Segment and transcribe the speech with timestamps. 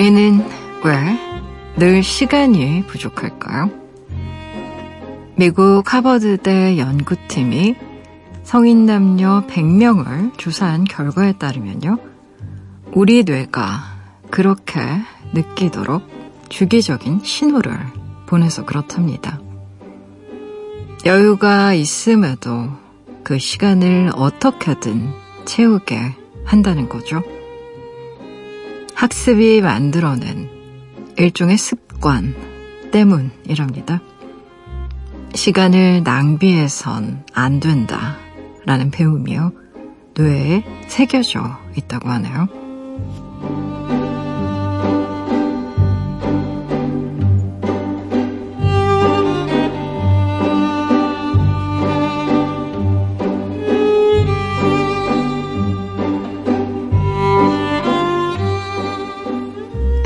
[0.00, 0.42] 우리는
[0.82, 1.30] 왜
[1.76, 3.70] 늘 시간이 부족할까요?
[5.36, 7.76] 미국 하버드대 연구팀이
[8.42, 11.98] 성인 남녀 100명을 조사한 결과에 따르면요.
[12.92, 13.82] 우리 뇌가
[14.30, 14.80] 그렇게
[15.34, 16.02] 느끼도록
[16.48, 17.78] 주기적인 신호를
[18.24, 19.38] 보내서 그렇답니다.
[21.04, 22.70] 여유가 있음에도
[23.22, 25.12] 그 시간을 어떻게든
[25.44, 27.22] 채우게 한다는 거죠.
[29.00, 30.50] 학습이 만들어낸
[31.16, 32.34] 일종의 습관
[32.92, 34.02] 때문이랍니다.
[35.34, 38.18] 시간을 낭비해선 안 된다
[38.66, 39.52] 라는 배움이요.
[40.18, 43.69] 뇌에 새겨져 있다고 하네요.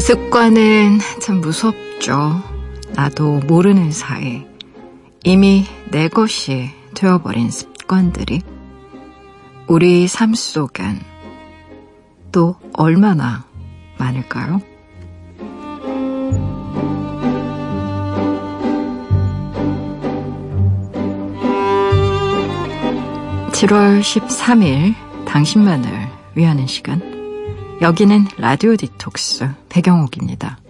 [0.04, 2.42] 습관은 참 무섭죠.
[2.94, 4.44] 나도 모르는 사이
[5.24, 8.42] 이미 내 것이 되어버린 습관들이
[9.66, 11.00] 우리 삶 속엔
[12.32, 13.46] 또 얼마나
[13.96, 14.60] 많을까요?
[23.52, 24.94] 7월 13일
[25.24, 25.88] 당신만을
[26.34, 27.13] 위하는 시간
[27.80, 30.63] 여기는 라디오 디톡스 배경옥입니다.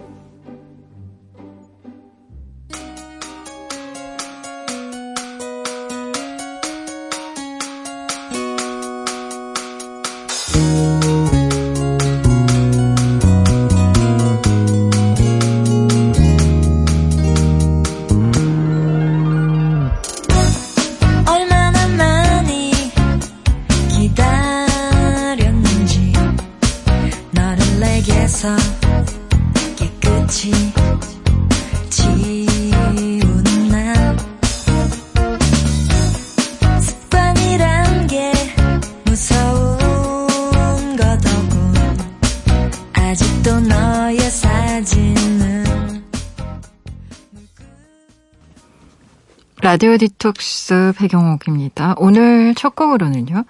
[49.74, 51.96] 라디오 디톡스 백영옥입니다.
[51.96, 53.42] 오늘 첫 곡으로는요.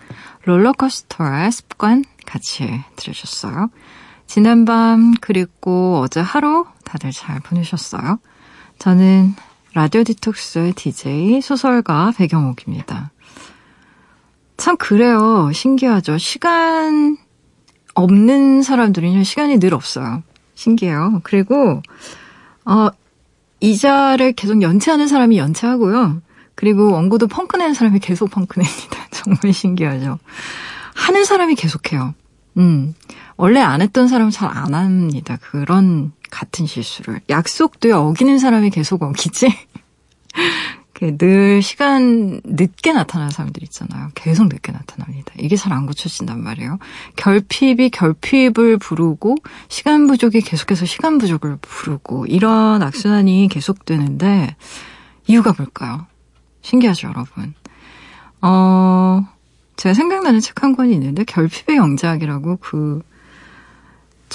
[0.45, 3.69] 롤러코스터의 습관 같이 들으셨어요.
[4.27, 8.21] 지난밤 그리고 어제 하루 다들 잘 보내셨어요.
[8.79, 9.34] 저는
[9.75, 13.11] 라디오 디톡스의 DJ 소설가 백영옥입니다.
[14.57, 15.51] 참 그래요.
[15.53, 16.17] 신기하죠.
[16.17, 17.19] 시간
[17.95, 19.25] 없는 사람들은요.
[19.25, 20.23] 시간이 늘 없어요.
[20.55, 21.21] 신기해요.
[21.23, 21.83] 그리고
[22.65, 22.89] 어
[23.65, 26.23] 이자를 계속 연체하는 사람이 연체하고요.
[26.55, 28.99] 그리고 원고도 펑크 내는 사람이 계속 펑크 냅니다.
[29.11, 30.19] 정말 신기하죠.
[30.95, 32.15] 하는 사람이 계속해요.
[32.57, 32.95] 음.
[33.37, 35.39] 원래 안 했던 사람 은 잘 안 합니다.
[35.41, 37.21] 그런 같은 실수를.
[37.31, 39.49] 약속도 어기는 사람이 계속 어기지?
[41.19, 44.09] 늘 시간 늦게 나타나는 사람들 있잖아요.
[44.15, 45.32] 계속 늦게 나타납니다.
[45.38, 46.78] 이게 잘 안 고쳐진단 말이에요.
[47.16, 49.37] 결핍이 결핍을 부르고
[49.69, 54.56] 시간 부족이 계속해서 시간 부족을 부르고 이런 악순환이 계속되는데
[55.27, 56.06] 이유가 뭘까요?
[56.62, 57.54] 신기하죠, 여러분.
[58.41, 59.27] 어,
[59.77, 63.03] 제가 생각나는 책 한 권이 있는데 결핍의 영작이라고 그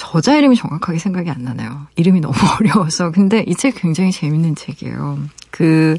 [0.00, 1.86] 저자 이름이 정확하게 생각이 안 나네요.
[1.96, 3.10] 이름이 너무 어려워서.
[3.10, 5.18] 근데 이 책 굉장히 재밌는 책이에요.
[5.50, 5.98] 그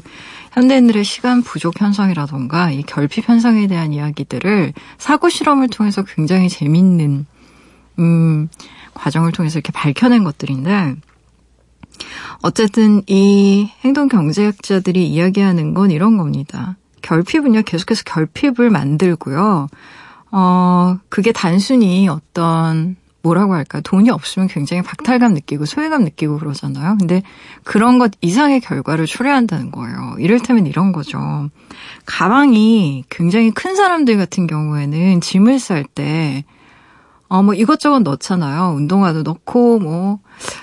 [0.54, 7.26] 현대인들의 시간 부족 현상이라던가 이 결핍 현상에 대한 이야기들을 사고 실험을 통해서 굉장히 재밌는
[8.00, 8.48] 음,
[8.94, 10.96] 과정을 통해서 이렇게 밝혀낸 것들인데
[12.42, 16.76] 어쨌든 이 행동 경제학자들이 이야기하는 건 이런 겁니다.
[17.02, 19.68] 결핍은요 계속해서 결핍을 만들고요.
[20.32, 26.96] 어, 그게 단순히 어떤 뭐라고 할까 돈이 없으면 굉장히 박탈감 느끼고 소외감 느끼고 그러잖아요.
[26.98, 27.22] 근데
[27.64, 30.16] 그런 것 이상의 결과를 초래한다는 거예요.
[30.18, 31.48] 이를테면 이런 거죠.
[32.04, 36.44] 가방이 굉장히 큰 사람들 같은 경우에는 짐을 쌀 때
[37.28, 38.74] 어, 뭐 이것저것 넣잖아요.
[38.76, 40.18] 운동화도 넣고, 뭐,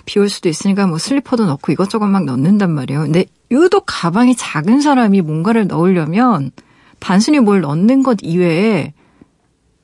[0.05, 3.01] 비 올 수도 있으니까 뭐 슬리퍼도 넣고 이것저것 막 넣는단 말이에요.
[3.01, 6.51] 근데 유독 가방이 작은 사람이 뭔가를 넣으려면
[6.99, 8.93] 단순히 뭘 넣는 것 이외에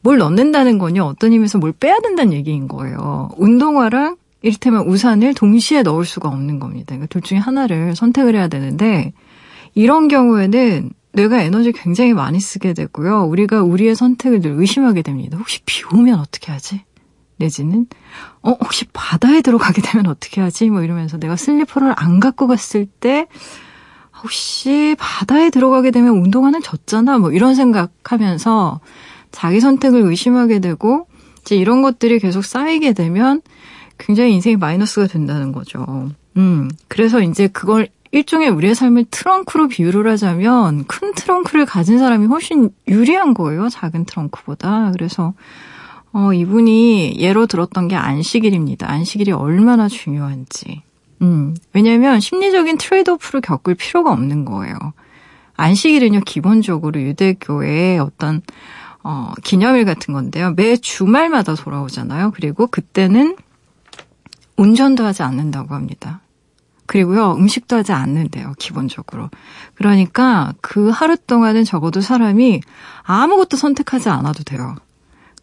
[0.05, 3.29] 뭘 넣는다는 건요, 어떤 의미에서 뭘 빼야 된다는 얘기인 거예요.
[3.37, 6.89] 운동화랑 이를테면 우산을 동시에 넣을 수가 없는 겁니다.
[6.89, 9.13] 그러니까 둘 중에 하나를 선택을 해야 되는데,
[9.73, 13.23] 이런 경우에는 뇌가 에너지 굉장히 많이 쓰게 되고요.
[13.23, 15.39] 우리가 우리의 선택을 늘 의심하게 됩니다.
[15.39, 16.81] 혹시 비 오면 어떻게 하지?
[17.37, 17.87] 내지는,
[18.43, 20.69] 어, 혹시 바다에 들어가게 되면 어떻게 하지?
[20.69, 23.25] 뭐 이러면서 내가 슬리퍼를 안 갖고 갔을 때,
[24.21, 27.17] 혹시 바다에 들어가게 되면 운동화는 졌잖아?
[27.17, 28.81] 뭐 이런 생각하면서
[29.35, 31.07] 자기 선택을 의심하게 되고
[31.41, 33.41] 이제 이런 것들이 계속 쌓이게 되면
[33.97, 36.09] 굉장히 인생이 마이너스가 된다는 거죠.
[36.37, 42.69] 음, 그래서 이제 그걸 일종의 우리의 삶을 트렁크로 비유를 하자면 큰 트렁크를 가진 사람이 훨씬
[42.87, 43.67] 유리한 거예요.
[43.67, 44.91] 작은 트렁크보다.
[44.93, 45.33] 그래서
[46.13, 48.89] 어, 이분이 예로 들었던 게 안식일입니다.
[48.89, 50.81] 안식일이 얼마나 중요한지.
[51.21, 54.75] 음, 왜냐면 심리적인 트레이드오프를 겪을 필요가 없는 거예요.
[55.57, 58.41] 안식일은요, 기본적으로 유대교의 어떤,
[59.07, 60.53] 어, 기념일 같은 건데요.
[60.55, 62.31] 매 주말마다 돌아오잖아요.
[62.33, 63.35] 그리고 그때는
[64.57, 66.21] 운전도 하지 않는다고 합니다.
[66.87, 69.29] 그리고요, 음식도 하지 않는데요, 기본적으로.
[69.75, 72.61] 그러니까 그 하루 동안은 적어도 사람이
[73.03, 74.73] 아무것도 선택하지 않아도 돼요.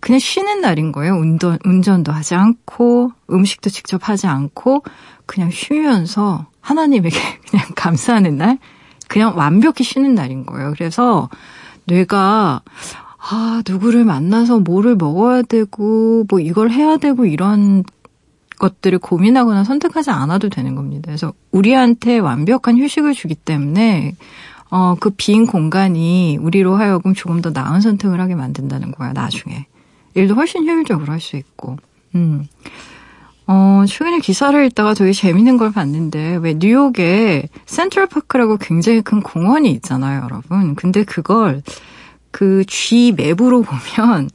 [0.00, 1.14] 그냥 쉬는 날인 거예요.
[1.14, 4.82] 운전, 운전도 하지 않고, 음식도 직접 하지 않고,
[5.24, 7.16] 그냥 쉬면서 하나님에게
[7.48, 8.58] 그냥 감사하는 날?
[9.06, 10.72] 그냥 완벽히 쉬는 날인 거예요.
[10.76, 11.28] 그래서
[11.84, 12.62] 뇌가,
[13.24, 17.84] 아, 누구를 만나서 뭐를 먹어야 되고, 뭐 이걸 해야 되고, 이런
[18.58, 21.02] 것들을 고민하거나 선택하지 않아도 되는 겁니다.
[21.06, 24.14] 그래서 우리한테 완벽한 휴식을 주기 때문에
[24.70, 29.66] 어, 그 빈 공간이 우리로 하여금 조금 더 나은 선택을 하게 만든다는 거야, 나중에.
[30.14, 31.76] 일도 훨씬 효율적으로 할 수 있고.
[32.14, 32.46] 음.
[33.46, 40.22] 어, 최근에 기사를 읽다가 되게 재밌는 걸 봤는데, 왜 뉴욕에 센트럴파크라고 굉장히 큰 공원이 있잖아요,
[40.24, 40.74] 여러분.
[40.76, 41.62] 근데 그걸
[42.32, 44.30] 그 G 맵으로 보면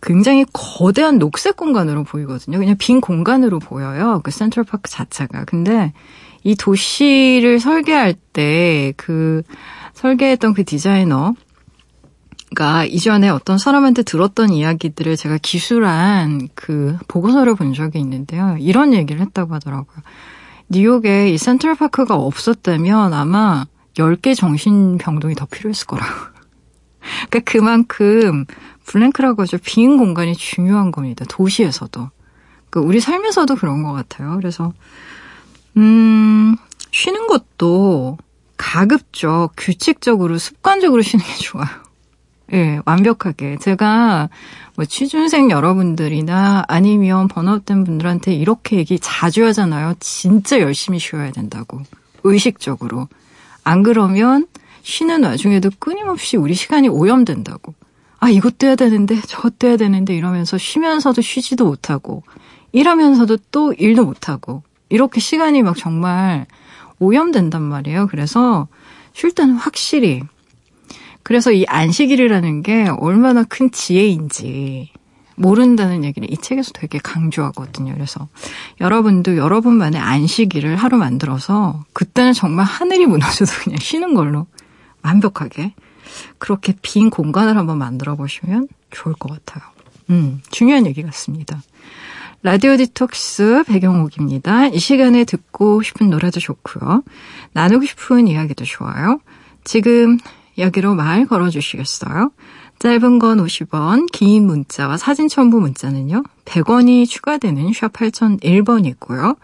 [0.00, 2.58] 굉장히 거대한 녹색 공간으로 보이거든요.
[2.58, 4.20] 그냥 빈 공간으로 보여요.
[4.22, 5.44] 그 센트럴파크 자체가.
[5.44, 5.92] 근데
[6.44, 9.42] 이 도시를 설계할 때 그
[9.94, 11.34] 설계했던 그 디자이너
[12.54, 18.56] 가 이전에 어떤 사람한테 들었던 이야기들을 제가 기술한 그 보고서를 본 적이 있는데요.
[18.60, 20.02] 이런 얘기를 했다고 하더라고요.
[20.68, 23.64] 뉴욕에 이 센트럴파크가 없었다면 아마
[23.94, 26.31] 10개 정신병동이 더 필요했을 거라고.
[27.30, 28.44] 그러니까 그만큼
[28.86, 29.58] 블랭크라고 하죠.
[29.58, 31.24] 빈 공간이 중요한 겁니다.
[31.28, 32.10] 도시에서도.
[32.70, 34.36] 그 우리 삶에서도 그런 것 같아요.
[34.36, 34.72] 그래서
[35.76, 36.56] 음
[36.90, 38.18] 쉬는 것도
[38.56, 41.68] 가급적 규칙적으로 습관적으로 쉬는 게 좋아요.
[42.52, 43.56] 예, 완벽하게.
[43.58, 44.28] 제가
[44.76, 49.94] 뭐 취준생 여러분들이나 아니면 번아웃된 분들한테 이렇게 얘기 자주 하잖아요.
[50.00, 51.80] 진짜 열심히 쉬어야 된다고.
[52.24, 53.08] 의식적으로.
[53.64, 54.46] 안 그러면
[54.82, 57.74] 쉬는 와중에도 끊임없이 우리 시간이 오염된다고.
[58.20, 62.22] 아, 이것도 해야 되는데, 저것도 해야 되는데 이러면서 쉬면서도 쉬지도 못하고,
[62.72, 66.46] 일하면서도 또 일도 못하고, 이렇게 시간이 막 정말
[66.98, 68.06] 오염된단 말이에요.
[68.08, 68.68] 그래서
[69.12, 70.22] 쉴 때는 확실히
[71.22, 74.90] 그래서 이 안식일이라는 게 얼마나 큰 지혜인지
[75.34, 77.94] 모른다는 얘기를 이 책에서 되게 강조하거든요.
[77.94, 78.28] 그래서
[78.80, 84.46] 여러분도 여러분만의 안식일을 하루 만들어서 그때는 정말 하늘이 무너져도 그냥 쉬는 걸로
[85.02, 85.74] 완벽하게
[86.38, 89.70] 그렇게 빈 공간을 한번 만들어 보시면 좋을 것 같아요.
[90.10, 91.62] 음, 중요한 얘기 같습니다.
[92.42, 94.66] 라디오 디톡스 배경옥입니다.
[94.66, 97.04] 이 시간에 듣고 싶은 노래도 좋고요.
[97.52, 99.20] 나누고 싶은 이야기도 좋아요.
[99.62, 100.18] 지금
[100.58, 102.32] 여기로 말 걸어주시겠어요?
[102.80, 106.24] 짧은 건 50원, 긴 문자와 사진 첨부 문자는요.
[106.44, 109.36] 100원이 추가되는 샵 8001번이고요.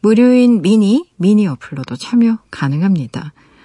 [0.00, 3.32] 무료인 미니, 미니 어플로도 참여 가능합니다.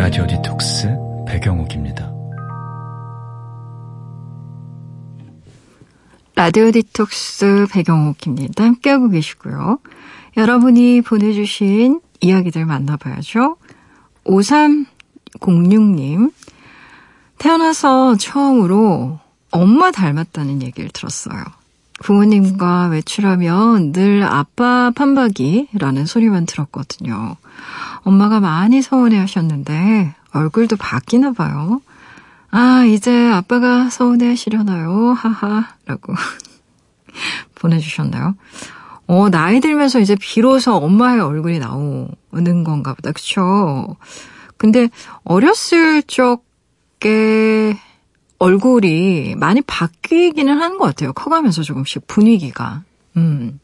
[0.00, 0.88] 라디오 디톡스
[1.28, 2.10] 배경옥입니다.
[6.34, 8.64] 라디오 디톡스 배경옥입니다.
[8.64, 9.78] 함께하고 계시고요.
[10.38, 13.58] 여러분이 보내주신 이야기들 만나봐야죠.
[14.24, 16.32] 5306님,
[17.36, 19.18] 태어나서 처음으로
[19.50, 21.44] 엄마 닮았다는 얘기를 들었어요.
[22.02, 27.36] 부모님과 외출하면 늘 아빠 판박이라는 소리만 들었거든요.
[28.02, 31.80] 엄마가 많이 서운해 하셨는데 얼굴도 바뀌나 봐요.
[32.50, 35.12] 아, 이제 아빠가 서운해 하시려나요?
[35.12, 35.68] 하하.
[35.86, 36.14] 라고
[37.56, 38.34] 보내주셨나요?
[39.06, 43.12] 어, 나이 들면서 이제 비로소 엄마의 얼굴이 나오는 건가 보다.
[43.12, 43.96] 그쵸?
[44.56, 44.88] 근데
[45.24, 47.78] 어렸을 적에
[48.38, 51.12] 얼굴이 많이 바뀌기는 하는 것 같아요.
[51.12, 52.82] 커가면서 조금씩 분위기가.
[53.16, 53.58] 음.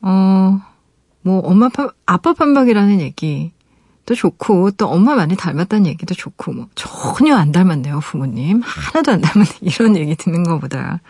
[0.00, 0.60] 어,
[1.30, 3.52] 뭐 엄마 파, 아빠 판박이라는 얘기
[4.06, 9.20] 도 좋고 또 엄마 많이 닮았다는 얘기도 좋고 뭐 전혀 안 닮았네요 부모님 하나도 안
[9.20, 11.00] 닮았네 이런 얘기 듣는 것보다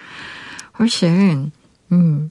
[0.78, 1.50] 훨씬
[1.92, 2.30] 음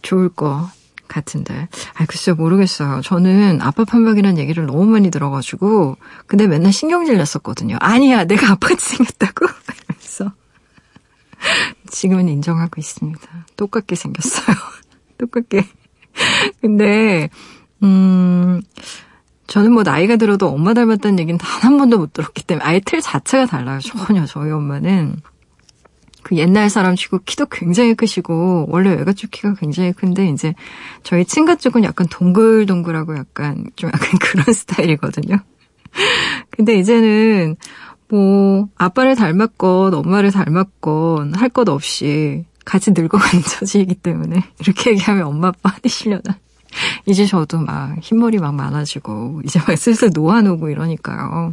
[0.00, 0.70] 좋을 것
[1.08, 1.68] 같은데.
[1.94, 3.00] 아, 글쎄요, 모르겠어요.
[3.00, 7.76] 저는 아빠 판박이라는 얘기를 너무 많이 들어가지고, 근데 맨날 신경질 냈었거든요.
[7.80, 9.46] 아니야, 내가 아빠같이 생겼다고?
[9.88, 10.32] 이러면서.
[11.90, 13.20] 지금은 인정하고 있습니다.
[13.56, 14.54] 똑같게 생겼어요.
[15.16, 15.66] 똑같게.
[16.60, 17.28] 근데,
[17.82, 18.60] 음,
[19.46, 23.00] 저는 뭐 나이가 들어도 엄마 닮았다는 얘기는 단 한 번도 못 들었기 때문에 아예 틀
[23.00, 23.80] 자체가 달라요.
[23.80, 25.16] 전혀 저희 엄마는.
[26.22, 30.54] 그 옛날 사람 치고 키도 굉장히 크시고 원래 외가쪽 키가 굉장히 큰데 이제
[31.02, 35.38] 저희 친가 쪽은 약간 동글동글하고 약간 좀 약간 그런 스타일이거든요.
[36.50, 37.56] 근데 이제는
[38.10, 45.48] 뭐 아빠를 닮았건 엄마를 닮았건 할 것 없이 같이 늙어가는 처지이기 때문에 이렇게 얘기하면 엄마
[45.48, 46.38] 아빠 화내시려나.
[47.06, 51.52] 이제 저도 막 흰머리 막 많아지고 이제 막 슬슬 노안오고 이러니까요.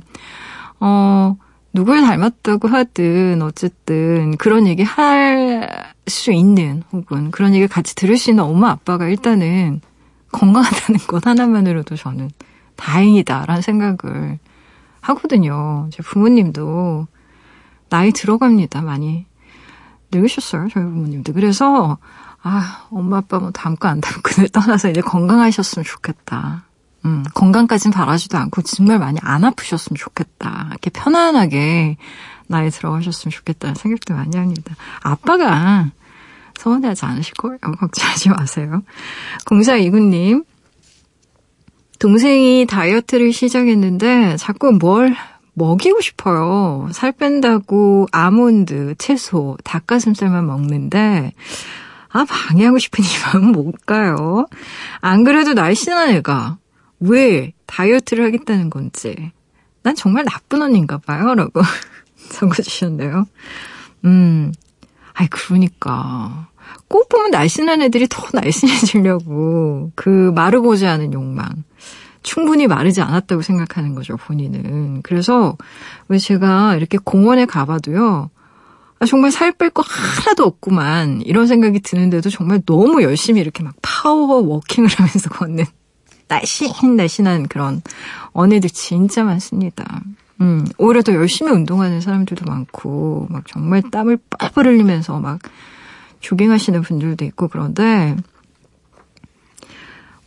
[0.81, 1.37] 어
[1.73, 8.29] 누굴 닮았다고 하든 어쨌든 그런 얘기 할 수 있는 혹은 그런 얘기 같이 들을 수
[8.29, 9.81] 있는 엄마 아빠가 일단은
[10.31, 12.29] 건강하다는 것 하나만으로도 저는
[12.75, 14.39] 다행이다라는 생각을
[15.01, 15.87] 하거든요.
[15.91, 17.07] 제 부모님도
[17.89, 18.81] 나이 들어갑니다.
[18.81, 19.25] 많이
[20.11, 20.67] 늙으셨어요.
[20.71, 21.33] 저희 부모님도.
[21.33, 21.97] 그래서
[22.41, 26.65] 아 엄마 아빠 뭐 닮고 안 닮고를 떠나서 이제 건강하셨으면 좋겠다.
[27.05, 30.67] 음, 건강까진 바라지도 않고 정말 많이 안 아프셨으면 좋겠다.
[30.71, 31.97] 이렇게 편안하게
[32.47, 34.75] 나이 들어가셨으면 좋겠다는 생각도 많이 합니다.
[35.01, 35.91] 아빠가
[36.57, 37.57] 서운해하지 않으실 거예요.
[37.59, 38.81] 걱정하지 마세요.
[39.45, 40.43] 공사 이구님,
[41.99, 45.15] 동생이 다이어트를 시작했는데 자꾸 뭘
[45.55, 46.87] 먹이고 싶어요.
[46.91, 51.33] 살 뺀다고 아몬드, 채소, 닭가슴살만 먹는데
[52.09, 54.47] 아 방해하고 싶은 이 마음은 뭘까요?
[55.01, 56.57] 안 그래도 날씬한 애가
[56.99, 59.31] 왜 다이어트를 하겠다는 건지.
[59.83, 61.35] 난 정말 나쁜 언니인가 봐요.
[61.35, 61.61] 라고
[62.31, 63.25] 적어주셨네요.
[64.05, 64.53] 음,
[65.13, 66.47] 아이, 그러니까.
[66.87, 71.63] 꼭 보면 날씬한 애들이 더 날씬해지려고 그 마르고자 하는 욕망.
[72.25, 75.01] 충분히 마르지 않았다고 생각하는 거죠, 본인은.
[75.03, 75.55] 그래서
[76.07, 78.31] 왜 제가 이렇게 공원에 가봐도요,
[78.99, 83.75] 아, 정말 살 뺄 거 하나도 없구만, 이런 생각이 드는데도 정말 너무 열심히 이렇게 막
[83.81, 85.65] 파워 워킹을 하면서 걷는
[86.27, 87.81] 날씬 날씬한 그런
[88.31, 90.01] 언니들 진짜 많습니다.
[90.41, 95.39] 음, 오히려 더 열심히 운동하는 사람들도 많고, 막 정말 땀을 뻘뻘 흘리면서 막
[96.21, 98.15] 조깅하시는 분들도 있고 그런데,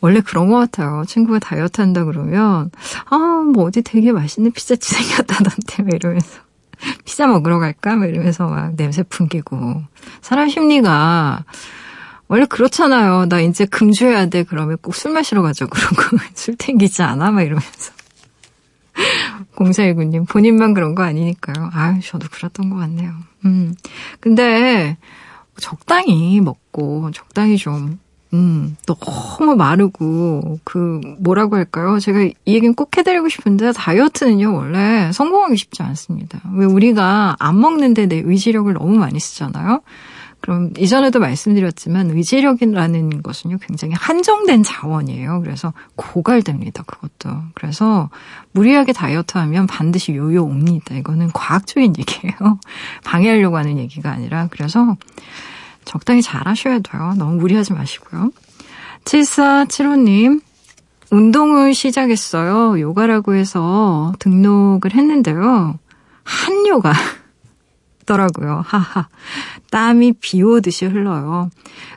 [0.00, 1.04] 원래 그런 것 같아요.
[1.06, 2.70] 친구가 다이어트 한다 그러면,
[3.10, 3.16] 아,
[3.52, 6.40] 뭐 어디 되게 맛있는 피자집 생겼다던데, 막 이러면서.
[7.04, 7.96] 피자 먹으러 갈까?
[7.96, 9.82] 막 이러면서 막 냄새 풍기고.
[10.20, 11.44] 사람 심리가
[12.28, 13.26] 원래 그렇잖아요.
[13.28, 14.44] 나 이제 금주해야 돼.
[14.44, 15.66] 그러면 꼭 술 마시러 가죠.
[15.70, 17.32] 그러고 술 땡기지 않아?
[17.32, 17.92] 막 이러면서.
[19.56, 21.70] 공사일구님, 본인만 그런 거 아니니까요.
[21.72, 23.12] 아유, 저도 그랬던 것 같네요.
[23.44, 23.74] 음.
[24.20, 24.96] 근데,
[25.60, 27.98] 적당히 먹고, 적당히 좀,
[28.35, 31.99] 음, 너무 마르고, 그, 뭐라고 할까요?
[31.99, 36.40] 제가 이 얘기는 꼭 해드리고 싶은데, 다이어트는요, 원래 성공하기 쉽지 않습니다.
[36.54, 39.80] 왜 우리가 안 먹는데 내 의지력을 너무 많이 쓰잖아요?
[40.40, 45.40] 그럼 이전에도 말씀드렸지만 의지력이라는 것은요 굉장히 한정된 자원이에요.
[45.40, 46.85] 그래서 고갈됩니다.
[46.85, 47.37] 그것도.
[47.54, 48.08] 그래서
[48.52, 50.94] 무리하게 다이어트하면 반드시 요요 옵니다.
[50.94, 52.61] 이거는 과학적인 얘기예요.
[53.04, 54.97] 방해하려고 하는 얘기가 아니라 그래서
[55.88, 57.14] 적당히 잘 하셔야 돼요.
[57.16, 58.30] 너무 무리하지 마시고요.
[59.04, 60.40] 7475님
[61.11, 62.78] 운동을 시작했어요.
[62.78, 65.78] 요가라고 해서 등록을 했는데요.
[66.23, 66.92] 한 요가
[68.07, 68.62] 더라고요.
[68.66, 69.09] 하하.
[69.71, 71.50] 땀이 비 오듯이 흘러요.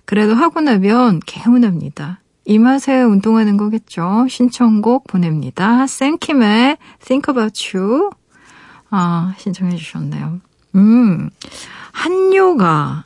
[0.06, 2.22] 그래도 하고 나면 개운합니다.
[2.46, 4.26] 이 맛에 운동하는 거겠죠.
[4.30, 5.86] 신청곡 보냅니다.
[5.88, 8.10] 생킴의 Think About You.
[8.90, 10.40] 아, 신청해 주셨네요.
[10.76, 11.30] 음,
[11.92, 13.04] 한요가.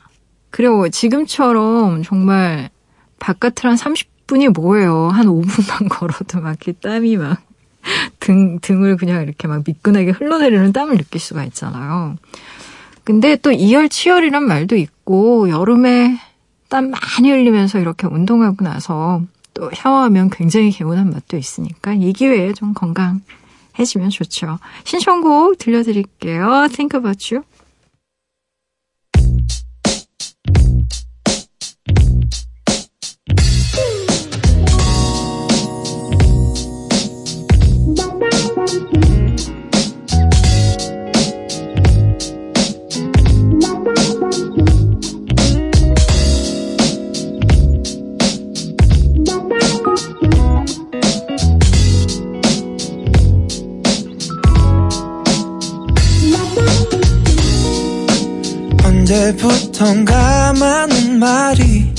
[0.50, 2.70] 그리고 지금처럼 정말
[3.18, 5.08] 바깥을 한 30분이 뭐예요.
[5.08, 7.42] 한 5분만 걸어도 막 이렇게 땀이 막
[8.20, 12.16] 등, 등을 그냥 이렇게 막 미끈하게 흘러내리는 땀을 느낄 수가 있잖아요.
[13.04, 16.18] 근데 또 이열치열이란 말도 있고 여름에
[16.68, 19.22] 땀 많이 흘리면서 이렇게 운동하고 나서
[19.54, 24.58] 또 샤워하면 굉장히 개운한 맛도 있으니까 이 기회에 좀 건강해지면 좋죠.
[24.84, 26.68] 신청곡 들려드릴게요.
[26.72, 27.44] Think about you.
[59.78, 61.94] 동감하는 말이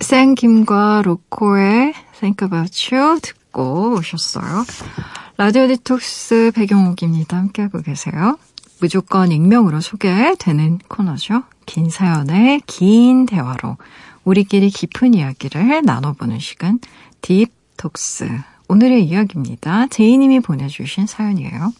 [0.00, 4.64] 샘김과 로꼬의 Think About You 듣고 오셨어요.
[5.38, 7.38] 라디오 디톡스 백영옥입니다.
[7.38, 8.38] 함께하고 계세요.
[8.78, 11.44] 무조건 익명으로 소개되는 코너죠.
[11.64, 13.78] 긴 사연의 긴 대화로
[14.24, 16.78] 우리끼리 깊은 이야기를 나눠보는 시간
[17.22, 18.28] 딥톡스
[18.68, 19.86] 오늘의 이야기입니다.
[19.86, 21.72] 제이님이 보내주신 사연이에요.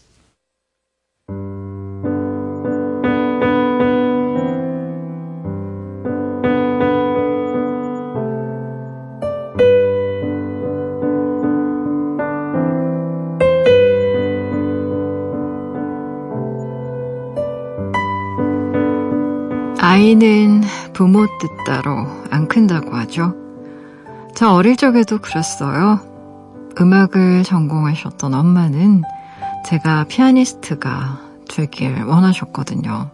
[19.95, 20.61] 아이는
[20.91, 23.33] 부모 뜻 따로 안 큰다고 하죠.
[24.35, 26.01] 저 어릴 적에도 그랬어요.
[26.77, 29.03] 음악을 전공하셨던 엄마는
[29.65, 33.09] 제가 피아니스트가 되길 원하셨거든요.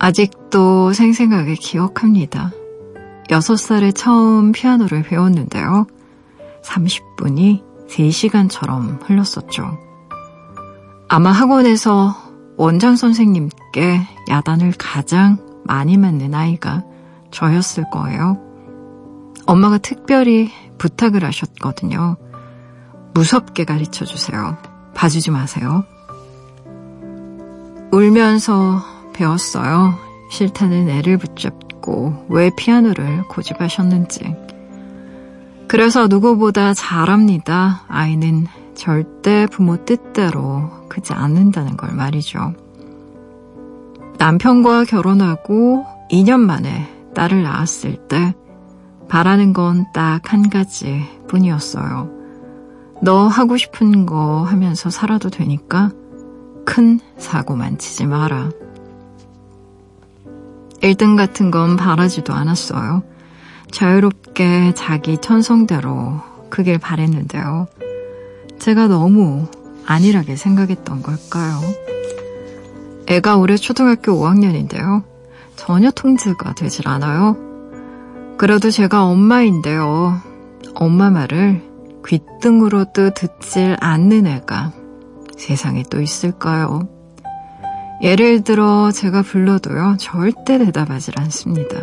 [0.00, 2.50] 아직도 생생하게 기억합니다.
[3.28, 5.86] 6살에 처음 피아노를 배웠는데요.
[6.64, 9.78] 30분이 3시간처럼 흘렀었죠.
[11.08, 12.16] 아마 학원에서
[12.56, 16.82] 원장 선생님께 야단을 가장 많이 맞는 아이가
[17.30, 18.38] 저였을 거예요.
[19.46, 22.16] 엄마가 특별히 부탁을 하셨거든요.
[23.14, 24.56] 무섭게 가르쳐 주세요.
[24.94, 25.84] 봐주지 마세요.
[27.92, 28.82] 울면서
[29.12, 29.94] 배웠어요.
[30.30, 34.36] 싫다는 애를 붙잡고 왜 피아노를 고집하셨는지.
[35.68, 37.82] 그래서 누구보다 잘합니다.
[37.88, 42.54] 아이는 절대 부모 뜻대로 크지 않는다는 걸 말이죠.
[44.18, 48.34] 남편과 결혼하고 2년 만에 딸을 낳았을 때
[49.08, 52.10] 바라는 건 딱 한 가지 뿐이었어요.
[53.02, 55.90] 너 하고 싶은 거 하면서 살아도 되니까
[56.66, 58.50] 큰 사고만 치지 마라.
[60.82, 63.02] 1등 같은 건 바라지도 않았어요.
[63.70, 67.66] 자유롭게 자기 천성대로 그길 바랬는데요.
[68.58, 69.46] 제가 너무
[69.86, 71.60] 안일하게 생각했던 걸까요?
[73.08, 75.02] 애가 올해 초등학교 5학년인데요.
[75.56, 77.36] 전혀 통제가 되질 않아요.
[78.36, 80.20] 그래도 제가 엄마인데요.
[80.74, 81.62] 엄마 말을
[82.06, 84.72] 귓등으로도 듣질 않는 애가
[85.36, 86.88] 세상에 또 있을까요?
[88.02, 91.78] 예를 들어 제가 불러도요, 절대 대답하질 않습니다.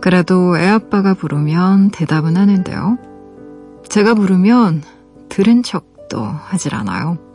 [0.00, 2.98] 그래도 애 아빠가 부르면 대답은 하는데요.
[3.88, 4.82] 제가 부르면
[5.28, 7.27] 들은 척도 하질 않아요.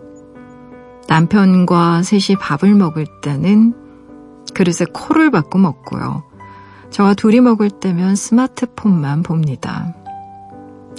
[1.07, 3.73] 남편과 셋이 밥을 먹을 때는
[4.53, 6.23] 그릇에 코를 박고 먹고요.
[6.89, 9.93] 저와 둘이 먹을 때면 스마트폰만 봅니다.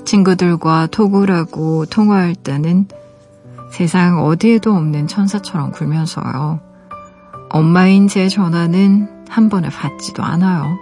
[0.04, 2.88] 친구들과 톡을 하고 통화할 때는
[3.70, 6.60] 세상 어디에도 없는 천사처럼 굴면서요.
[7.50, 10.76] 엄마인 제 전화는 한 번에 받지도 않아요.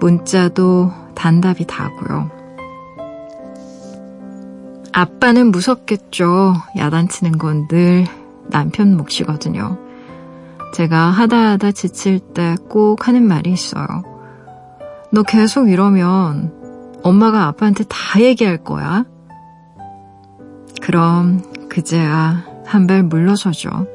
[0.00, 2.30] 문자도 단답이 다고요.
[4.92, 6.54] 아빠는 무섭겠죠.
[6.76, 8.06] 야단치는 건 늘
[8.50, 9.78] 남편 몫이거든요.
[10.74, 13.86] 제가 하다 하다 지칠 때 꼭 하는 말이 있어요.
[15.12, 16.52] 너 계속 이러면
[17.02, 19.04] 엄마가 아빠한테 다 얘기할 거야.
[20.80, 23.86] 그럼 그제야 한 발 물러서죠.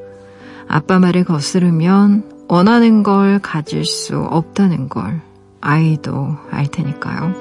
[0.68, 5.20] 아빠 말을 거스르면 원하는 걸 가질 수 없다는 걸
[5.60, 7.34] 아이도 알 테니까요.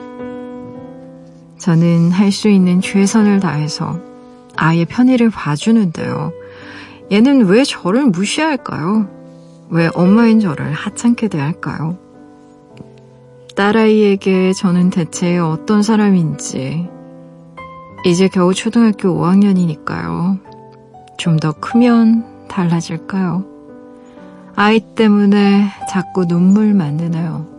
[1.58, 4.00] 저는 할 수 있는 최선을 다해서
[4.56, 6.32] 아이의 편의를 봐주는데요.
[7.12, 9.08] 얘는 왜 저를 무시할까요?
[9.70, 11.98] 왜 엄마인 저를 하찮게 대할까요?
[13.56, 16.90] 딸아이에게 저는 대체 어떤 사람인지
[18.06, 20.40] 이제 겨우 초등학교 5학년이니까요.
[21.18, 23.46] 좀 더 크면 달라질까요?
[24.56, 27.55] 아이 때문에 자꾸 눈물 만드네요.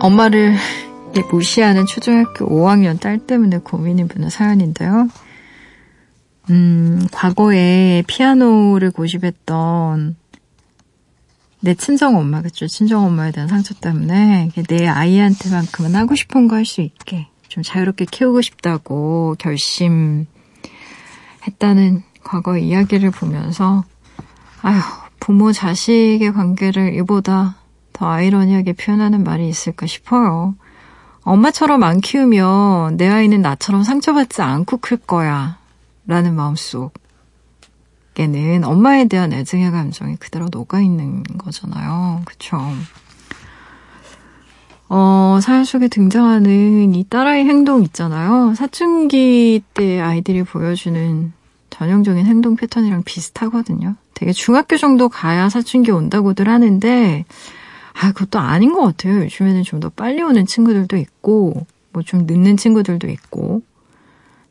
[0.00, 0.56] 엄마를
[1.30, 5.08] 무시하는 초등학교 5학년 딸 때문에 고민이 부는 사연인데요.
[6.50, 10.16] 음, 과거에 피아노를 고집했던
[11.60, 12.66] 내 친정 엄마, 그쵸?
[12.66, 18.04] 친정 엄마에 대한 상처 때문에 내 아이한테만큼은 하고 싶은 거 할 수 있게 좀 자유롭게
[18.10, 20.26] 키우고 싶다고 결심했다는
[22.22, 23.84] 과거 이야기를 보면서
[24.62, 24.80] 아휴,
[25.18, 27.56] 부모 자식의 관계를 이보다
[27.96, 30.54] 더 아이러니하게 표현하는 말이 있을까 싶어요.
[31.22, 35.56] 엄마처럼 안 키우면 내 아이는 나처럼 상처받지 않고 클 거야.
[36.06, 36.92] 라는 마음속에는
[38.64, 42.20] 엄마에 대한 애증의 감정이 그대로 녹아있는 거잖아요.
[42.26, 42.60] 그쵸?
[44.90, 48.54] 어, 사연 속에 등장하는 이 딸아이 행동 있잖아요.
[48.54, 51.32] 사춘기 때 아이들이 보여주는
[51.70, 53.94] 전형적인 행동 패턴이랑 비슷하거든요.
[54.12, 57.24] 되게 중학교 정도 가야 사춘기 온다고들 하는데,
[57.98, 59.22] 아, 그것도 아닌 것 같아요.
[59.22, 63.62] 요즘에는 좀 더 빨리 오는 친구들도 있고, 뭐 좀 늦는 친구들도 있고.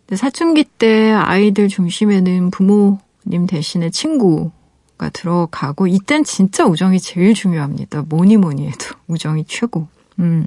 [0.08, 8.04] 근데 사춘기 때 아이들 중심에는 부모님 대신에 친구가 들어가고, 이땐 진짜 우정이 제일 중요합니다.
[8.10, 9.88] 뭐니 뭐니 해도 우정이 최고.
[10.20, 10.46] 음.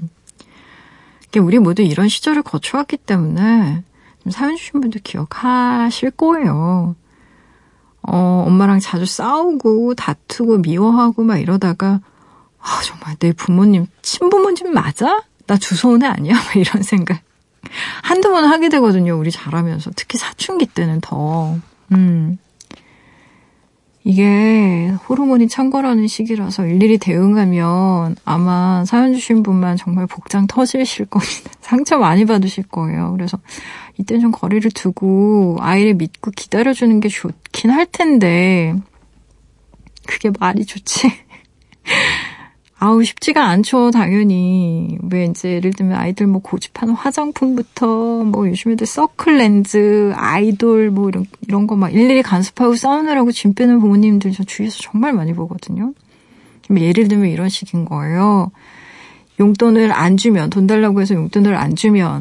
[1.38, 3.84] 우리 모두 이런 시절을 거쳐왔기 때문에
[4.24, 6.96] 좀 사연 주신 분들 기억하실 거예요.
[8.02, 12.00] 어, 엄마랑 자주 싸우고 다투고 미워하고 막 이러다가
[12.60, 15.22] 아, 정말 내 부모님 친부모님 맞아?
[15.46, 16.34] 나 주소은애 아니야?
[16.36, 17.20] 막 이런 생각
[18.02, 19.18] 한두 번 하게 되거든요.
[19.18, 21.56] 우리 자라면서 특히 사춘기 때는 더.
[21.92, 22.38] 음.
[24.04, 31.50] 이게 호르몬이 창궐하는 시기라서 일일이 대응하면 아마 사연 주신 분만 정말 복장 터지실 겁니다.
[31.60, 33.12] 상처 많이 받으실 거예요.
[33.12, 33.38] 그래서
[33.98, 38.74] 이때 좀 거리를 두고 아이를 믿고 기다려주는 게 좋긴 할 텐데
[40.06, 41.12] 그게 말이 좋지.
[42.80, 48.86] 아우 쉽지가 않죠 당연히 왜 이제 예를 들면 아이들 뭐 고집하는 화장품부터 뭐 요즘 애들
[48.86, 54.44] 서클 렌즈 아이돌 뭐 이런 이런 거 막 일일이 간섭하고 싸우느라고 짐 빼는 부모님들 저
[54.44, 55.92] 주위에서 정말 많이 보거든요.
[56.76, 58.52] 예를 들면 이런 식인 거예요.
[59.40, 62.20] 용돈을 안 주면 돈 달라고 해서 용돈을 안 주면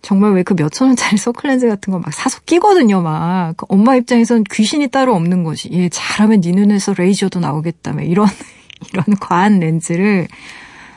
[0.00, 3.54] 정말 왜 그 몇천 원짜리 서클렌즈 같은 거 막 사서 끼거든요, 막.
[3.56, 5.68] 그 엄마 입장에선 귀신이 따로 없는 거지.
[5.72, 8.04] 얘 잘하면 네 눈에서 레이저도 나오겠다며.
[8.04, 8.26] 이런
[8.92, 10.28] 이런 과한 렌즈를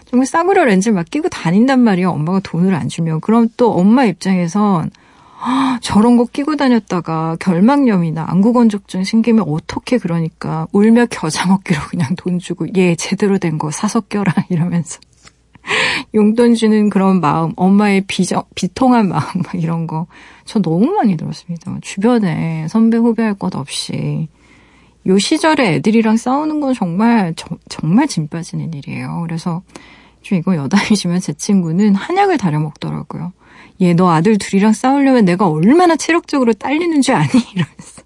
[0.05, 2.09] 정말 싸구려 렌즈를 막 끼고 다닌단 말이에요.
[2.11, 3.21] 엄마가 돈을 안 주면.
[3.21, 4.91] 그럼 또 엄마 입장에선
[5.43, 12.37] 아, 저런 거 끼고 다녔다가 결막염이나 안구건조증 생기면 어떻게 그러니까 울며 겨자 먹기로 그냥 돈
[12.39, 14.99] 주고 얘 제대로 된 거 사서 껴라 이러면서
[16.13, 20.07] 용돈 주는 그런 마음, 엄마의 비정, 비통한 마음 막 이런 거
[20.45, 21.77] 저 너무 많이 들었습니다.
[21.81, 24.27] 주변에 선배 후배 할 것 없이
[25.07, 29.21] 요 시절에 애들이랑 싸우는 건 정말 저, 정말 진 빠지는 일이에요.
[29.27, 29.61] 그래서
[30.21, 33.33] 좀 이거 여담이지만 제 친구는 한약을 다려 먹더라고요.
[33.81, 37.29] 얘 너 아들 둘이랑 싸우려면 내가 얼마나 체력적으로 딸리는 줄 아니?
[37.55, 38.03] 이러면서.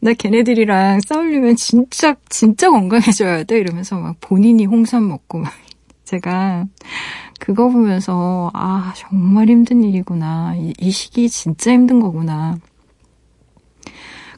[0.00, 5.52] 나 걔네들이랑 싸우려면 진짜 진짜 건강해져야 돼 이러면서 막 본인이 홍삼 먹고 막
[6.04, 6.66] 제가
[7.40, 12.56] 그거 보면서 아 정말 힘든 일이구나 이, 이 시기 진짜 힘든 거구나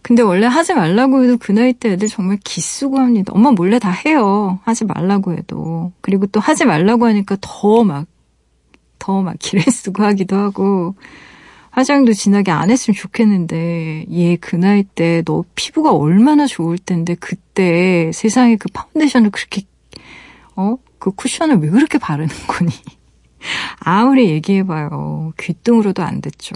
[0.05, 3.33] 근데 원래 하지 말라고 해도 그 나이 때 애들 정말 기쓰고 합니다.
[3.35, 4.61] 엄마 몰래 다 해요.
[4.65, 5.93] 하지 말라고 해도.
[6.03, 8.07] 그리고 또 하지 말라고 하니까 더 막,
[8.99, 10.95] 더 막 기를 쓰고 하기도 하고.
[11.71, 18.11] 화장도 진하게 안 했으면 좋겠는데, 얘 그 나이 때 너 피부가 얼마나 좋을 텐데, 그때
[18.13, 19.63] 세상에 그 파운데이션을 그렇게,
[20.57, 20.77] 어?
[20.99, 22.71] 그 쿠션을 왜 그렇게 바르는 거니?
[23.81, 25.33] 아무리 얘기해봐요.
[25.41, 26.55] 귀등으로도 안 됐죠.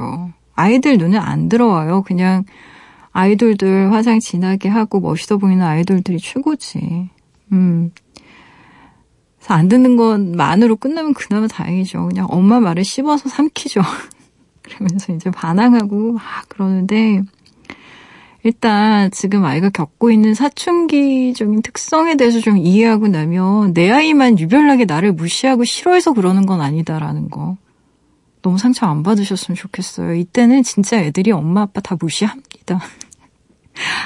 [0.54, 2.02] 아이들 눈에 안 들어와요.
[2.02, 2.44] 그냥
[3.18, 7.09] 아이돌들 화장 진하게 하고 멋있어 보이는 아이돌들이 최고지.
[7.50, 7.90] 음.
[9.38, 12.07] 그래서 안 듣는 것만으로 끝나면 그나마 다행이죠.
[12.07, 13.81] 그냥 엄마 말을 씹어서 삼키죠.
[14.62, 17.22] 그러면서 이제 반항하고 막 그러는데,
[18.44, 25.12] 일단 지금 아이가 겪고 있는 사춘기적인 특성에 대해서 좀 이해하고 나면 내 아이만 유별나게 나를
[25.12, 27.57] 무시하고 싫어해서 그러는 건 아니다라는 거.
[28.42, 30.14] 너무 상처 안 받으셨으면 좋겠어요.
[30.14, 32.81] 이때는 진짜 애들이 엄마 아빠 다 무시합니다.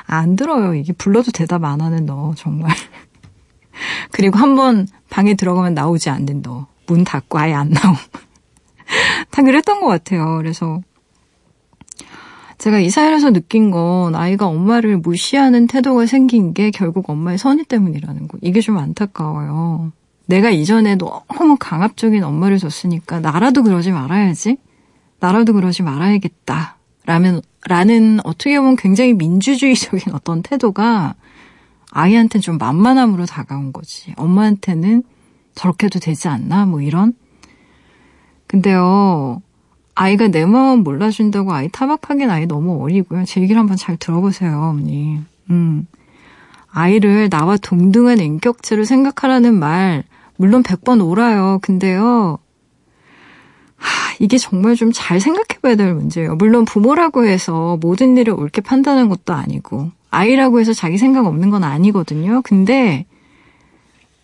[0.07, 0.75] 안 들어요.
[0.75, 2.71] 이게 불러도 대답 안 하는 너, 정말.
[4.13, 6.67] 그리고 한 번 방에 들어가면 나오지 않는 너.
[6.87, 7.97] 문 닫고 아예 안 나옴.
[9.31, 10.37] 다 그랬던 것 같아요.
[10.39, 10.81] 그래서
[12.59, 18.29] 제가 이 사연에서 느낀 건 아이가 엄마를 무시하는 태도가 생긴 게 결국 엄마의 선의 때문이라는
[18.29, 18.39] 거.
[18.41, 19.93] 이게 좀 안타까워요.
[20.27, 24.59] 내가 이전에 너무 강압적인 엄마를 줬으니까 나라도 그러지 말아야지.
[25.19, 26.77] 나라도 그러지 말아야겠다.
[27.07, 31.15] 라면, 라는 어떻게 보면 굉장히 민주주의적인 어떤 태도가
[31.91, 34.15] 아이한테는 좀 만만함으로 다가온 거지.
[34.17, 35.03] 엄마한테는
[35.55, 36.65] 저렇게 도 되지 않나?
[36.67, 37.15] 뭐 이런.
[38.47, 39.43] 근데요,
[39.95, 43.25] 아이가 내 마음 몰라준다고 아이 타박하기는 아이 너무 어리고요.
[43.25, 45.21] 제 얘기를 한번 잘 들어보세요, 어머니.
[45.51, 45.87] 음.
[46.71, 50.05] 아이를 나와 동등한 인격체로 생각하라는 말,
[50.37, 51.59] 물론 100번 옳아요.
[51.61, 52.39] 근데요, 하,
[54.19, 56.37] 이게 정말 좀 잘 생각해 봐야 될 문제예요.
[56.37, 61.65] 물론 부모라고 해서 모든 일을 옳게 판단하는 것도 아니고, 아이라고 해서 자기 생각 없는 건
[61.65, 62.43] 아니거든요.
[62.43, 63.07] 근데,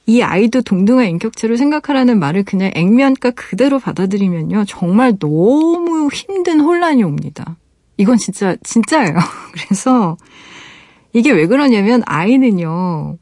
[0.06, 4.64] 이 아이도 동등한 인격체로 생각하라는 말을 그냥 액면가 그대로 받아들이면요.
[4.66, 7.56] 정말 너무 힘든 혼란이 옵니다.
[7.96, 9.14] 이건 진짜, 진짜예요.
[9.52, 10.16] 그래서,
[11.12, 13.18] 이게 왜 그러냐면, 아이는요,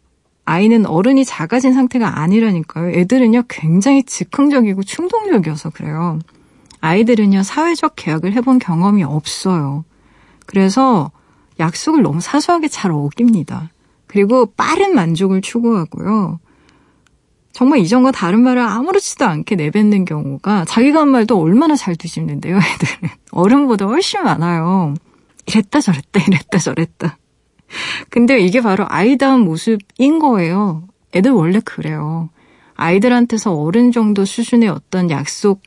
[0.46, 2.90] 아이는 어른이 작아진 상태가 아니라니까요.
[2.90, 6.20] 애들은요, 굉장히 즉흥적이고 충동적이어서 그래요.
[6.80, 9.84] 아이들은요, 사회적 계약을 해본 경험이 없어요.
[10.46, 11.10] 그래서
[11.58, 13.70] 약속을 너무 사소하게 잘 어깁니다.
[14.06, 16.38] 그리고 빠른 만족을 추구하고요.
[17.52, 23.10] 정말 이전과 다른 말을 아무렇지도 않게 내뱉는 경우가 자기가 한 말도 얼마나 잘 뒤집는데요, 애들은.
[23.32, 24.94] 어른보다 훨씬 많아요.
[25.46, 27.18] 이랬다 저랬다 이랬다 저랬다.
[28.10, 30.84] 근데 이게 바로 아이다운 모습인 거예요.
[31.14, 32.28] 애들 원래 그래요.
[32.74, 35.62] 아이들한테서 어른 정도 수준의 어떤 약속,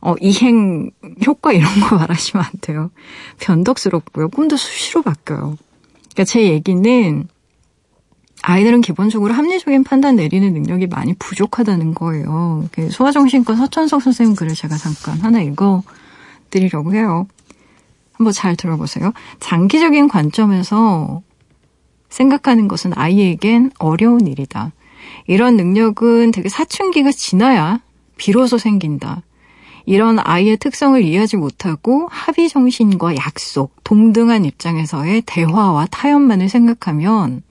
[0.00, 0.90] 어, 이행
[1.26, 2.90] 효과 이런 거 말하시면 안 돼요.
[3.40, 4.28] 변덕스럽고요.
[4.28, 5.56] 꿈도 수시로 바뀌어요.
[6.12, 7.28] 그러니까 제 얘기는
[8.42, 12.68] 아이들은 기본적으로 합리적인 판단 내리는 능력이 많이 부족하다는 거예요.
[12.72, 15.82] 그 소아정신과 서천석 선생님 글을 제가 잠깐 하나 읽어
[16.50, 17.26] 드리려고 해요.
[18.14, 19.12] 한번 잘 들어보세요.
[19.40, 21.22] 장기적인 관점에서
[22.08, 24.72] 생각하는 것은 아이에겐 어려운 일이다.
[25.26, 27.80] 이런 능력은 되게 사춘기가 지나야
[28.16, 29.22] 비로소 생긴다.
[29.86, 37.42] 이런 아이의 특성을 이해하지 못하고 합의 정신과 약속, 동등한 입장에서의 대화와 타협만을 생각하면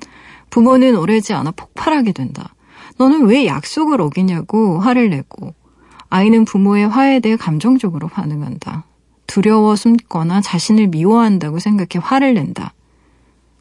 [0.49, 2.55] 부모는 오래지 않아 폭발하게 된다.
[2.97, 5.53] 너는 왜 약속을 어기냐고 화를 내고
[6.09, 8.85] 아이는 부모의 화에 대해 감정적으로 반응한다.
[9.27, 12.73] 두려워 숨거나 자신을 미워한다고 생각해 화를 낸다.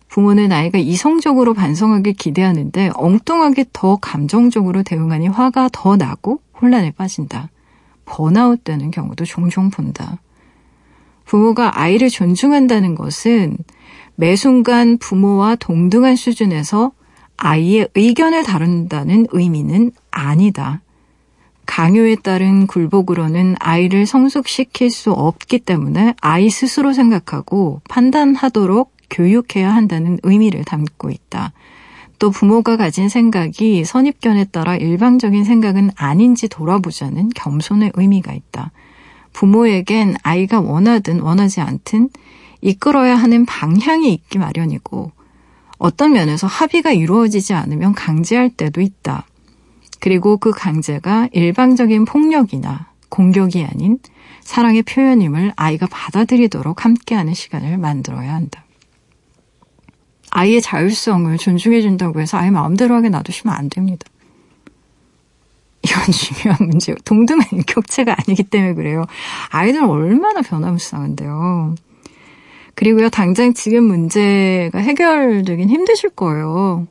[0.08, 7.48] 부모는 아이가 이성적으로 반성하길 기대하는데 엉뚱하게 더 감정적으로 대응하니 화가 더 나고 혼란에 빠진다.
[8.04, 10.20] 번아웃 되는 경우도 종종 본다.
[11.24, 13.56] 부모가 아이를 존중한다는 것은
[14.16, 16.92] 매 순간 부모와 동등한 수준에서
[17.38, 20.82] 아이의 의견을 다룬다는 의미는 아니다.
[21.66, 30.64] 강요에 따른 굴복으로는 아이를 성숙시킬 수 없기 때문에 아이 스스로 생각하고 판단하도록 교육해야 한다는 의미를
[30.64, 31.52] 담고 있다.
[32.18, 38.70] 또 부모가 가진 생각이 선입견에 따라 일방적인 생각은 아닌지 돌아보자는 겸손의 의미가 있다.
[39.32, 42.10] 부모에겐 아이가 원하든 원하지 않든
[42.60, 45.10] 이끌어야 하는 방향이 있기 마련이고
[45.78, 49.26] 어떤 면에서 합의가 이루어지지 않으면 강제할 때도 있다.
[50.02, 54.00] 그리고 그 강제가 일방적인 폭력이나 공격이 아닌
[54.40, 58.64] 사랑의 표현임을 아이가 받아들이도록 함께하는 시간을 만들어야 한다.
[60.32, 64.04] 아이의 자율성을 존중해준다고 해서 아이 마음대로 하게 놔두시면 안 됩니다.
[65.84, 66.96] 이건 중요한 문제예요.
[67.04, 69.04] 동등한 격체가 아니기 때문에 그래요.
[69.50, 71.76] 아이들은 얼마나 변화무쌍한데요.
[72.74, 76.88] 그리고요, 당장 지금 문제가 해결되긴 힘드실 거예요.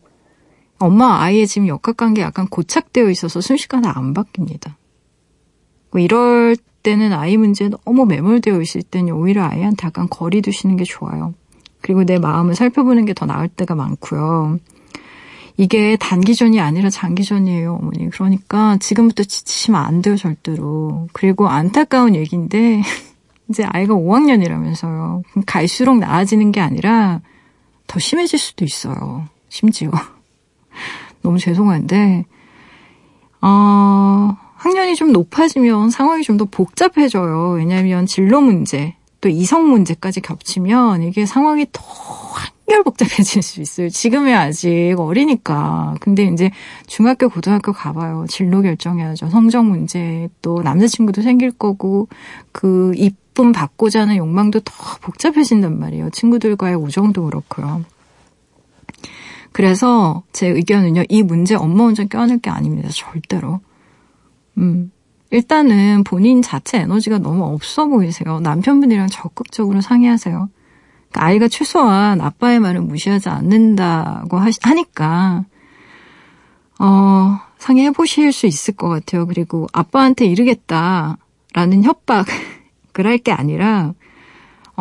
[0.81, 4.73] 엄마 아이의 지금 역학관계 약간 고착되어 있어서 순식간에 안 바뀝니다.
[5.91, 10.83] 뭐 이럴 때는 아이 문제에 너무 매몰되어 있을 때는 오히려 아이한테 약간 거리 두시는 게
[10.83, 11.33] 좋아요.
[11.81, 14.59] 그리고 내 마음을 살펴보는 게 더 나을 때가 많고요.
[15.57, 18.09] 이게 단기전이 아니라 장기전이에요, 어머니.
[18.09, 21.07] 그러니까 지금부터 지치시면 안 돼요, 절대로.
[21.13, 22.81] 그리고 안타까운 얘기인데
[23.49, 25.23] 이제 아이가 5학년이라면서요.
[25.45, 27.21] 갈수록 나아지는 게 아니라
[27.85, 29.27] 더 심해질 수도 있어요.
[29.49, 29.91] 심지어.
[31.21, 32.25] 너무 죄송한데,
[33.41, 37.51] 어, 학년이 좀 높아지면 상황이 좀 더 복잡해져요.
[37.57, 41.83] 왜냐하면 진로 문제, 또 이성 문제까지 겹치면 이게 상황이 더
[42.67, 43.89] 한결 복잡해질 수 있어요.
[43.89, 45.95] 지금이 아직 어리니까.
[45.99, 46.51] 근데 이제
[46.87, 48.25] 중학교, 고등학교 가봐요.
[48.29, 49.29] 진로 결정해야죠.
[49.29, 52.07] 성적 문제, 또 남자친구도 생길 거고,
[52.51, 56.09] 그 이쁨 받고자 하는 욕망도 더 복잡해진단 말이에요.
[56.11, 57.83] 친구들과의 우정도 그렇고요.
[59.51, 62.89] 그래서 제 의견은요, 이 문제 엄마 혼자 껴안을 게 아닙니다.
[62.91, 63.59] 절대로.
[64.57, 64.91] 음.
[65.31, 68.39] 일단은 본인 자체 에너지가 너무 없어 보이세요.
[68.41, 70.49] 남편분이랑 적극적으로 상의하세요.
[71.09, 75.45] 그러니까 아이가 최소한 아빠의 말을 무시하지 않는다고 하니까
[76.79, 79.25] 어, 상의해 보실 수 있을 것 같아요.
[79.25, 82.25] 그리고 아빠한테 이르겠다라는 협박을
[83.05, 83.93] 할 게 아니라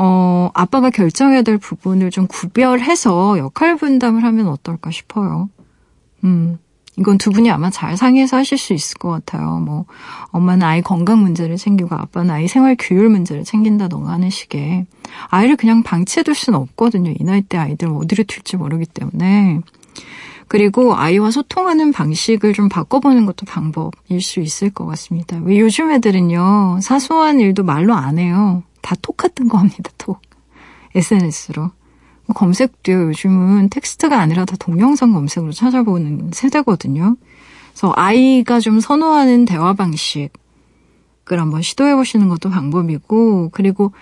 [0.02, 5.50] 어, 아빠가 결정해야 될 부분을 좀 구별해서 역할 분담을 하면 어떨까 싶어요.
[6.24, 6.58] 음.
[6.98, 9.58] 이건 두 분이 아마 잘 상의해서 하실 수 있을 것 같아요.
[9.58, 9.84] 뭐,
[10.30, 14.86] 엄마는 아이 건강 문제를 챙기고 아빠는 아이 생활 규율 문제를 챙긴다던가 하는 식의.
[15.28, 17.12] 아이를 그냥 방치해둘 수는 없거든요.
[17.18, 19.60] 이 나이 때 아이들 어디를 둘지 모르기 때문에.
[20.48, 25.38] 그리고 아이와 소통하는 방식을 좀 바꿔보는 것도 방법일 수 있을 것 같습니다.
[25.44, 28.62] 왜 요즘 애들은요, 사소한 일도 말로 안 해요.
[28.82, 30.20] 다톡 같은 거 합니다, 톡.
[30.94, 31.70] SNS로.
[32.26, 37.16] 뭐 검색도요, 요즘은 텍스트가 아니라 다 동영상 검색으로 찾아보는 세대거든요.
[37.70, 40.30] 그래서 아이가 좀 선호하는 대화 방식을
[41.30, 43.92] 한번 시도해 보시는 것도 방법이고, 그리고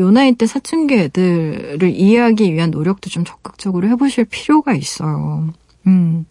[0.00, 5.52] 요 나이 때 사춘기 애들을 이해하기 위한 노력도 좀 적극적으로 해보실 필요가 있어요.
[5.86, 6.26] 음.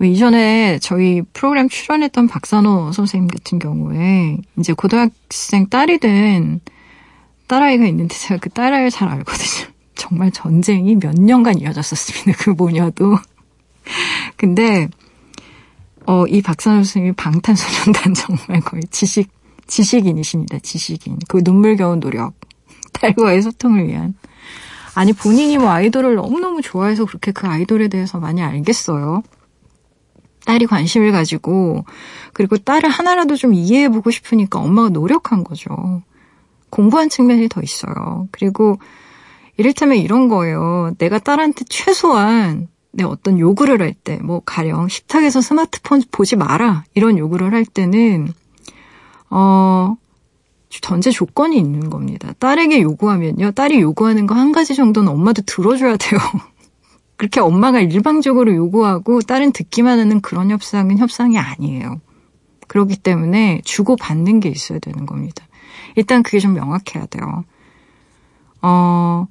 [0.00, 6.60] 이전에 저희 프로그램 출연했던 박산호 선생님 같은 경우에 이제 고등학생 딸이 된
[7.52, 9.70] 딸아이가 있는데 제가 그 딸아이를 잘 알거든요.
[9.94, 12.42] 정말 전쟁이 몇 년간 이어졌었습니다.
[12.42, 13.18] 그 모녀도.
[14.38, 14.88] 근데
[16.06, 19.30] 어, 이 박산호 선생님이 방탄소년단 정말 거의 지식,
[19.66, 20.60] 지식인이십니다.
[20.60, 21.18] 지식인.
[21.28, 22.32] 그 눈물겨운 노력.
[22.94, 24.14] 딸과의 소통을 위한.
[24.94, 29.22] 아니, 본인이 뭐 아이돌을 너무너무 좋아해서 그렇게 그 아이돌에 대해서 많이 알겠어요.
[30.44, 31.84] 딸이 관심을 가지고,
[32.32, 36.02] 그리고 딸을 하나라도 좀 이해해보고 싶으니까 엄마가 노력한 거죠.
[36.72, 38.28] 공부한 측면이 더 있어요.
[38.32, 38.78] 그리고
[39.58, 40.92] 이를테면 이런 거예요.
[40.98, 46.84] 내가 딸한테 최소한 내 어떤 요구를 할 때, 뭐, 가령 식탁에서 스마트폰 보지 마라.
[46.94, 48.32] 이런 요구를 할 때는,
[49.30, 49.96] 어,
[50.80, 52.32] 전제 조건이 있는 겁니다.
[52.38, 53.50] 딸에게 요구하면요.
[53.52, 56.18] 딸이 요구하는 거 한 가지 정도는 엄마도 들어줘야 돼요.
[57.16, 62.00] 그렇게 엄마가 일방적으로 요구하고 딸은 듣기만 하는 그런 협상은 협상이 아니에요.
[62.68, 65.46] 그렇기 때문에 주고받는 게 있어야 되는 겁니다.
[65.96, 67.44] 일단 그게 좀 명확해야 돼요.
[68.62, 69.26] 어,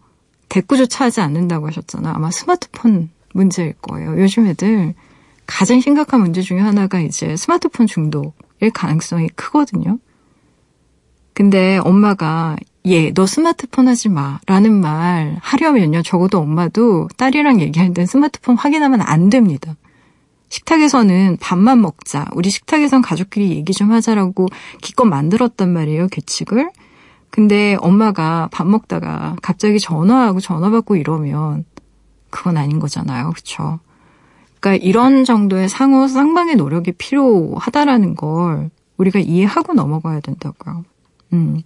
[0.50, 2.13] 대꾸조차 하지 않는다고 하셨잖아.
[2.13, 4.19] 아마 스마트폰 문제일 거예요.
[4.19, 4.93] 요즘 애들
[5.47, 10.00] 가장 심각한 문제 중에 하나가 이제 스마트폰 중독일 가능성이 크거든요.
[11.34, 14.39] 근데 엄마가 얘, 너 스마트폰 하지 마.
[14.45, 16.02] 라는 말 하려면요.
[16.02, 19.76] 적어도 엄마도 딸이랑 얘기할 땐 스마트폰 확인하면 안 됩니다.
[20.52, 22.28] 식탁에서는 밥만 먹자.
[22.34, 24.48] 우리 식탁에선 가족끼리 얘기 좀 하자라고
[24.82, 26.08] 기껏 만들었단 말이에요.
[26.12, 26.70] 규칙을.
[27.30, 31.64] 근데 엄마가 밥 먹다가 갑자기 전화하고 전화 받고 이러면
[32.30, 33.30] 그건 아닌 거잖아요.
[33.30, 33.80] 그렇죠?
[34.60, 40.84] 그러니까 이런 정도의 상호 쌍방의 노력이 필요하다라는 걸 우리가 이해하고 넘어가야 된다고요.
[41.32, 41.62] 음.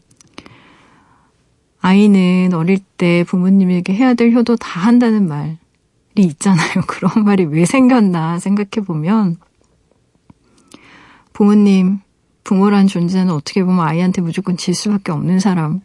[1.82, 5.58] 아이는 어릴 때 부모님에게 해야 될 효도 다 한다는 말이
[6.24, 6.82] 있잖아요.
[6.88, 9.38] 그런 말이 왜 생겼나 생각해 보면
[11.34, 12.00] 부모님,
[12.44, 15.82] 부모란 존재는 어떻게 보면 아이한테 무조건 질 수밖에 없는 사람이라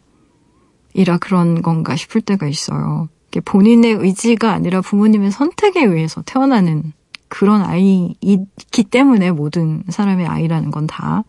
[1.19, 3.09] 그런 건가 싶을 때가 있어요.
[3.45, 6.93] 본인의 의지가 아니라 부모님의 선택에 의해서 태어나는
[7.29, 11.23] 그런 아이이기 때문에 모든 사람의 아이라는 건 다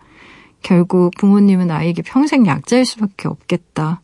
[0.63, 3.99] 결국 부모님은 아이에게 평생 약자일 수밖에 없겠다라는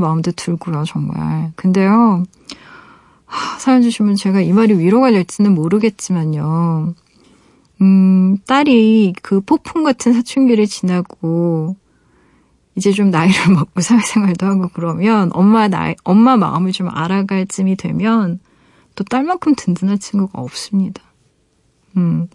[0.00, 1.52] 마음도 들고요, 정말.
[1.56, 2.24] 근데요,
[3.58, 6.94] 사연 주시면 제가 이 말이 위로가 될지는 모르겠지만요.
[7.82, 11.76] 음, 딸이 그 폭풍 같은 사춘기를 지나고
[12.74, 18.38] 이제 좀 나이를 먹고 사회생활도 하고 그러면 엄마 나이, 엄마 마음을 좀 알아갈 쯤이 되면
[18.94, 21.02] 또 딸만큼 든든한 친구가 없습니다.
[21.96, 22.28] 음,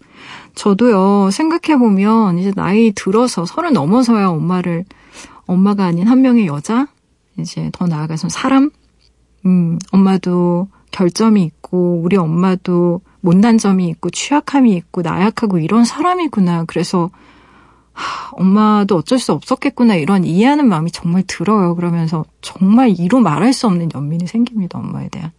[0.54, 4.84] 저도요, 생각해보면 이제 나이 들어서 서른 넘어서야 엄마를,
[5.46, 6.88] 엄마가 아닌 한 명의 여자?
[7.38, 8.70] 이제 더 나아가서 사람?
[9.46, 16.64] 음, 엄마도 결점이 있고, 우리 엄마도 못난 점이 있고, 취약함이 있고, 나약하고 이런 사람이구나.
[16.66, 17.10] 그래서
[17.92, 21.74] 하, 엄마도 어쩔 수 없었겠구나 이런 이해하는 마음이 정말 들어요.
[21.74, 24.78] 그러면서 정말 이로 말할 수 없는 연민이 생깁니다.
[24.78, 25.32] 엄마에 대한.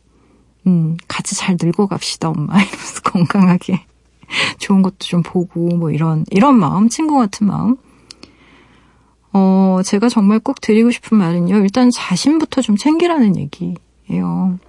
[0.68, 2.54] 음, 같이 잘 늙어갑시다, 엄마.
[2.62, 3.86] 이러면서 건강하게.
[4.60, 7.76] 좋은 것도 좀 보고, 뭐 이런, 이런 마음, 친구 같은 마음.
[9.34, 11.58] 어, 제가 정말 꼭 드리고 싶은 말은요.
[11.58, 14.60] 일단 자신부터 좀 챙기라는 얘기예요.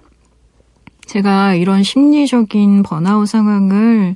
[1.05, 4.15] 제가 이런 심리적인 번아웃 상황을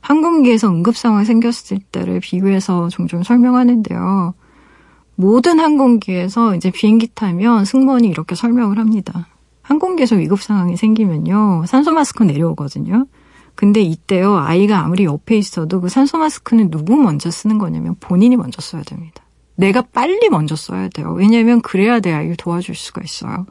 [0.00, 4.34] 항공기에서 응급 상황 생겼을 때를 비교해서 종종 설명하는데요.
[5.16, 9.26] 모든 항공기에서 이제 비행기 타면 승무원이 이렇게 설명을 합니다.
[9.62, 11.64] 항공기에서 위급 상황이 생기면요.
[11.66, 13.06] 산소 마스크 내려오거든요.
[13.54, 14.36] 근데 이때요.
[14.36, 19.24] 아이가 아무리 옆에 있어도 그 산소 마스크는 누구 먼저 쓰는 거냐면 본인이 먼저 써야 됩니다.
[19.56, 21.12] 내가 빨리 먼저 써야 돼요.
[21.12, 23.46] 왜냐면 그래야 내 아이를 도와줄 수가 있어요.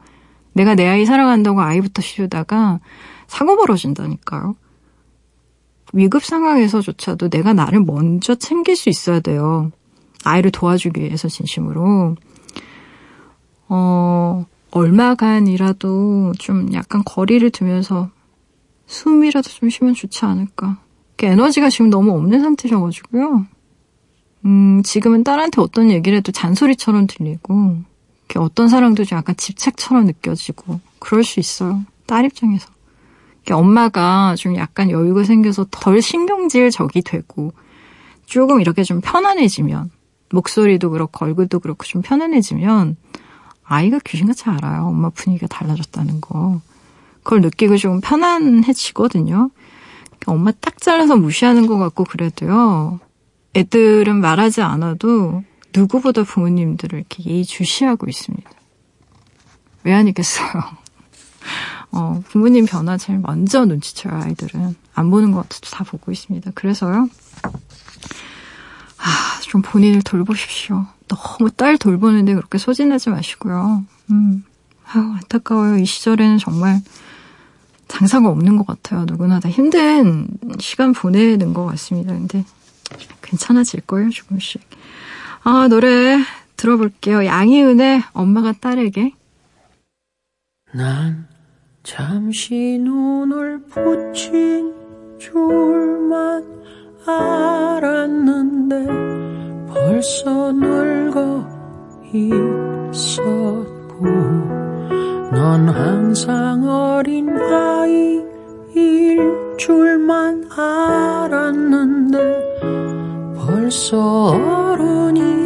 [0.58, 2.80] 내가 내 아이 사랑한다고 아이부터 씌우다가
[3.28, 4.56] 사고 벌어진다니까요.
[5.92, 9.70] 위급 상황에서조차도 내가 나를 먼저 챙길 수 있어야 돼요.
[10.24, 12.16] 아이를 도와주기 위해서 진심으로.
[13.68, 18.10] 어, 얼마간이라도 좀 약간 거리를 두면서
[18.86, 20.78] 숨이라도 좀 쉬면 좋지 않을까.
[21.22, 23.46] 에너지가 지금 너무 없는 상태셔가지고요.
[24.44, 27.76] 음, 지금은 딸한테 어떤 얘기를 해도 잔소리처럼 들리고,
[28.36, 31.82] 어떤 사랑도 좀 약간 집착처럼 느껴지고, 그럴 수 있어요.
[32.06, 32.68] 딸 입장에서.
[33.50, 37.52] 엄마가 좀 약간 여유가 생겨서 덜 신경질 적이 되고
[38.26, 39.90] 조금 이렇게 좀 편안해지면
[40.30, 42.96] 목소리도 그렇고 얼굴도 그렇고 좀 편안해지면
[43.64, 44.86] 아이가 귀신같이 알아요.
[44.86, 46.60] 엄마 분위기가 달라졌다는 거.
[47.22, 49.50] 그걸 느끼고 좀 편안해지거든요.
[50.26, 53.00] 엄마 딱 잘라서 무시하는 것 같고 그래도요.
[53.56, 55.42] 애들은 말하지 않아도
[55.74, 58.50] 누구보다 부모님들을 이렇게 예의주시하고 있습니다.
[59.84, 60.48] 왜 아니겠어요?
[61.92, 64.76] 어, 부모님 변화 제일 먼저 눈치쳐요, 아이들은.
[64.94, 66.50] 안 보는 것 같아도 다 보고 있습니다.
[66.54, 67.08] 그래서요.
[68.98, 70.86] 아, 좀 본인을 돌보십시오.
[71.06, 73.84] 너무 딸 돌보는데 그렇게 소진하지 마시고요.
[74.10, 74.44] 음,
[74.86, 75.78] 아유, 안타까워요.
[75.78, 76.80] 이 시절에는 정말
[77.88, 79.04] 장사가 없는 것 같아요.
[79.06, 80.28] 누구나 다 힘든
[80.60, 82.12] 시간 보내는 것 같습니다.
[82.12, 82.44] 근데
[83.22, 84.60] 괜찮아질 거예요, 조금씩.
[85.50, 86.18] 아, 노래
[86.58, 87.24] 들어볼게요.
[87.24, 89.12] 양희은의 엄마가 딸에게.
[90.74, 91.26] 난
[91.82, 94.74] 잠시 눈을 붙인
[95.18, 96.44] 줄만
[97.06, 98.76] 알았는데
[99.72, 101.48] 벌써 늙어
[102.12, 104.04] 있었고
[105.32, 107.96] 넌 항상 어린 아이일
[109.56, 112.18] 줄만 알았는데
[113.34, 115.37] 벌써 어른이 다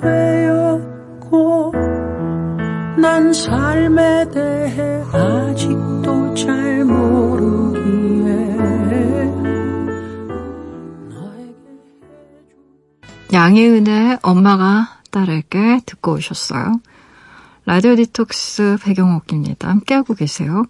[0.00, 1.72] 되었고
[2.98, 8.36] 난 삶에 대해 아직도 잘 모르기에
[13.32, 16.80] 양희은의 엄마가 딸에게 듣고 오셨어요.
[17.64, 19.68] 라디오 디톡스 백영옥입니다.
[19.68, 20.64] 함께하고 계세요.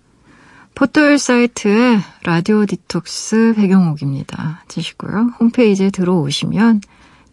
[0.74, 4.64] 포털 사이트에 라디오 디톡스 백영옥입니다.
[4.68, 5.32] 치시고요.
[5.40, 6.80] 홈페이지에 들어오시면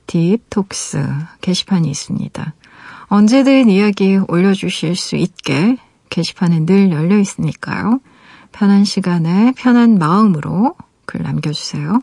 [0.08, 1.06] 딥톡스
[1.42, 2.54] 게시판이 있습니다.
[3.08, 5.78] 언제든 이야기 올려주실 수 있게
[6.10, 8.00] 게시판은 늘 열려 있으니까요.
[8.52, 10.76] 편한 시간에 편한 마음으로
[11.06, 12.02] 글 남겨주세요.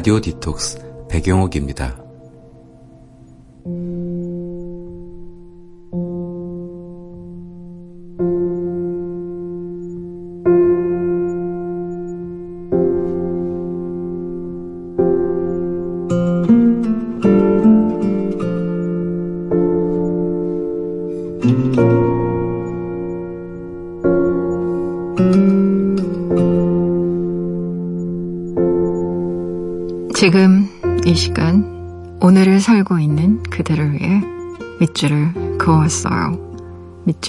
[0.00, 0.78] 라디오 디톡스
[1.10, 1.99] 배경옥입니다.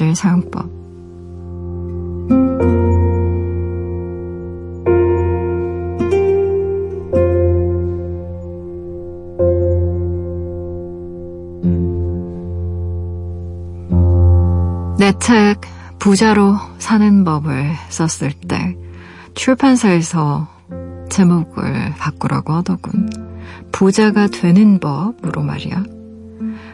[0.02, 0.70] 밑줄 사용법.
[14.98, 15.62] 내 책
[16.00, 18.76] 부자로 사는 법을 썼을 때
[19.36, 20.48] 출판사에서
[21.10, 23.10] 제목을 바꾸라고 하더군.
[23.72, 25.84] 부자가 되는 법으로 말이야.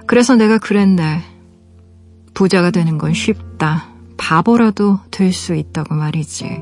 [0.05, 1.36] 그래서 내가 그랬네.
[2.38, 3.88] 부자가 되는 건 쉽다.
[4.15, 6.61] 바보라도 될 수 있다고 말이지.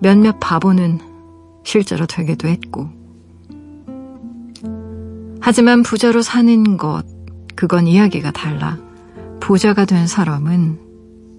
[0.00, 1.00] 몇몇 바보는
[1.64, 2.90] 실제로 되기도 했고.
[5.40, 7.06] 하지만 부자로 사는 것,
[7.56, 8.76] 그건 이야기가 달라.
[9.40, 10.78] 부자가 된 사람은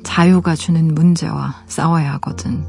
[0.01, 2.65] 자유가 주는 문제와 싸워야 하거든.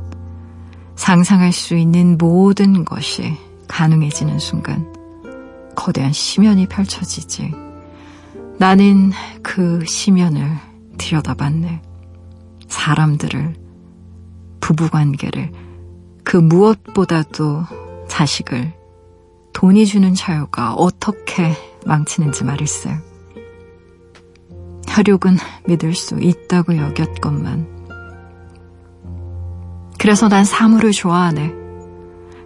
[0.96, 4.86] 상상할 수 있는 모든 것이 가능해지는 순간
[5.74, 7.54] 거대한 심연이 펼쳐지지.
[8.58, 9.12] 나는
[9.42, 11.82] 그 심연을 들여다봤네.
[12.68, 13.54] 사람들을,
[14.60, 15.52] 부부관계를,
[16.24, 17.64] 그 무엇보다도
[18.08, 18.72] 자식을,
[19.52, 21.54] 돈이 주는 자유가 어떻게
[21.86, 22.98] 망치는지 말일세.
[24.88, 25.36] 혈육은
[25.66, 27.74] 믿을 수 있다고 여겼건만
[29.98, 31.54] 그래서 난 사물을 좋아하네.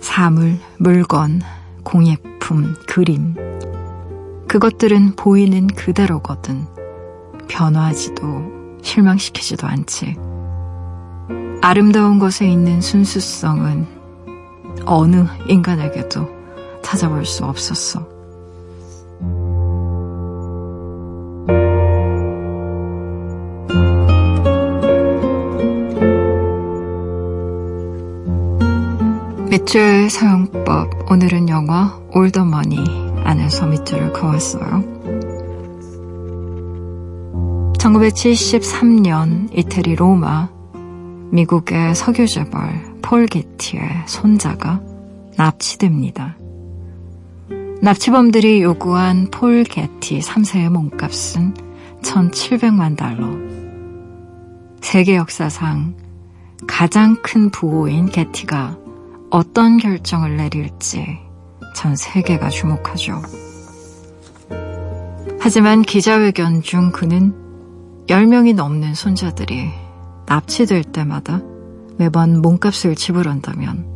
[0.01, 1.43] 사물, 물건,
[1.83, 3.35] 공예품, 그림.
[4.47, 6.78] 그것들은 보이는 그대로거든.
[7.49, 10.17] 변화하지도 실망시키지도 않지.
[11.61, 13.87] 아름다운 것에 있는 순수성은
[14.87, 16.29] 어느 인간에게도
[16.83, 18.07] 찾아볼 수 없었어.
[29.51, 32.79] 밑줄 사용법 오늘은 영화 올더머니
[33.25, 34.98] 안에서 밑줄을 그었어요.
[37.79, 40.49] 1973년 이태리 로마
[41.31, 44.81] 미국의 석유재벌 폴 게티의 손자가
[45.37, 46.37] 납치됩니다.
[47.81, 51.55] 납치범들이 요구한 폴 게티 3세의 몸값은
[52.03, 53.29] 1,700만 달러.
[54.81, 55.95] 세계 역사상
[56.67, 58.77] 가장 큰 부호인 게티가
[59.31, 61.19] 어떤 결정을 내릴지
[61.77, 63.23] 전 세계가 주목하죠.
[65.39, 67.48] 하지만 기자회견 중 그는
[68.09, 69.71] 10명이 넘는 손자들이
[70.27, 71.41] 납치될 때마다
[71.99, 73.87] 매번 몸값을 지불한다면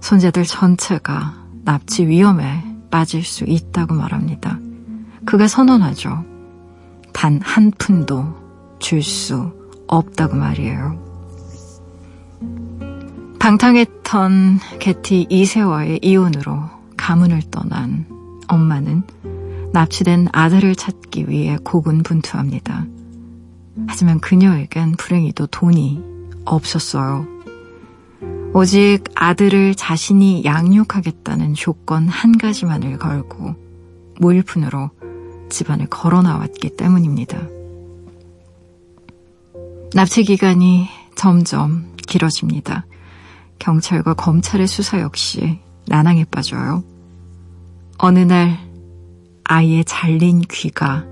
[0.00, 4.58] 손자들 전체가 납치 위험에 빠질 수 있다고 말합니다.
[5.24, 6.24] 그가 선언하죠.
[7.12, 9.52] 단 한 푼도 줄 수
[9.86, 11.06] 없다고 말이에요.
[13.38, 16.60] 방탕했던 게티 이세와의 이혼으로
[16.96, 18.06] 가문을 떠난
[18.48, 19.02] 엄마는
[19.72, 22.86] 납치된 아들을 찾기 위해 고군분투합니다.
[23.86, 26.02] 하지만 그녀에겐 불행히도 돈이
[26.44, 27.26] 없었어요.
[28.54, 33.54] 오직 아들을 자신이 양육하겠다는 조건 한 가지만을 걸고
[34.18, 34.90] 무일푼으로
[35.50, 37.38] 집안을 걸어 나왔기 때문입니다.
[39.94, 42.86] 납치 기간이 점점 길어집니다.
[43.58, 46.84] 경찰과 검찰의 수사 역시 난항에 빠져요.
[47.98, 48.58] 어느 날
[49.44, 51.04] 아이의 잘린 귀가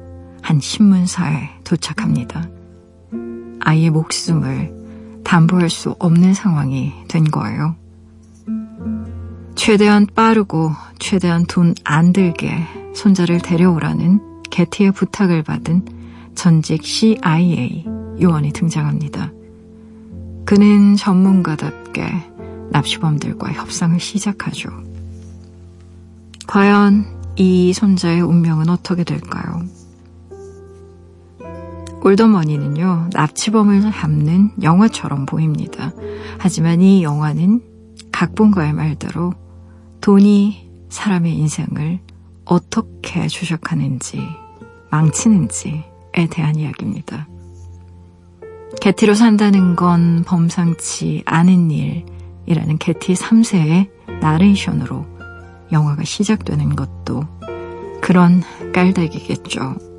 [0.43, 2.55] 한 신문사에 도착합니다.
[3.67, 4.73] 아이의 목숨을
[5.25, 7.75] 담보할 수 없는 상황이 된 거예요.
[9.57, 12.64] 최대한 빠르고 최대한 돈 안 들게
[12.95, 15.85] 손자를 데려오라는 게티의 부탁을 받은
[16.37, 17.85] 전직 CIA
[18.21, 19.33] 요원이 등장합니다.
[20.45, 22.05] 그는 전문가답게
[22.71, 24.71] 납치범들과 협상을 시작하죠.
[26.47, 27.05] 과연
[27.35, 29.64] 이 손자의 운명은 어떻게 될까요?
[32.07, 35.92] 올더머니는요, 납치범을 잡는 영화처럼 보입니다.
[36.38, 37.61] 하지만 이 영화는
[38.12, 39.34] 각본가의 말대로
[40.00, 41.98] 돈이 사람의 인생을
[42.44, 44.20] 어떻게 주식하는지,
[44.92, 47.26] 망치는지에 대한 이야기입니다.
[48.80, 55.04] 게티로 산다는 건 범상치 않은 일이라는 게티 3세의 나레이션으로
[55.72, 57.24] 영화가 시작되는 것도
[58.00, 59.95] 그런 깔닥이겠죠.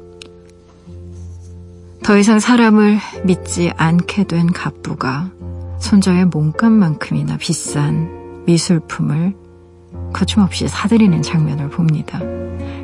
[2.07, 5.29] 더 이상 사람을 믿지 않게 된 갑부가
[5.79, 9.35] 손자의 몸값만큼이나 비싼 미술품을
[10.13, 12.21] 거침없이 사들이는 장면을 봅니다.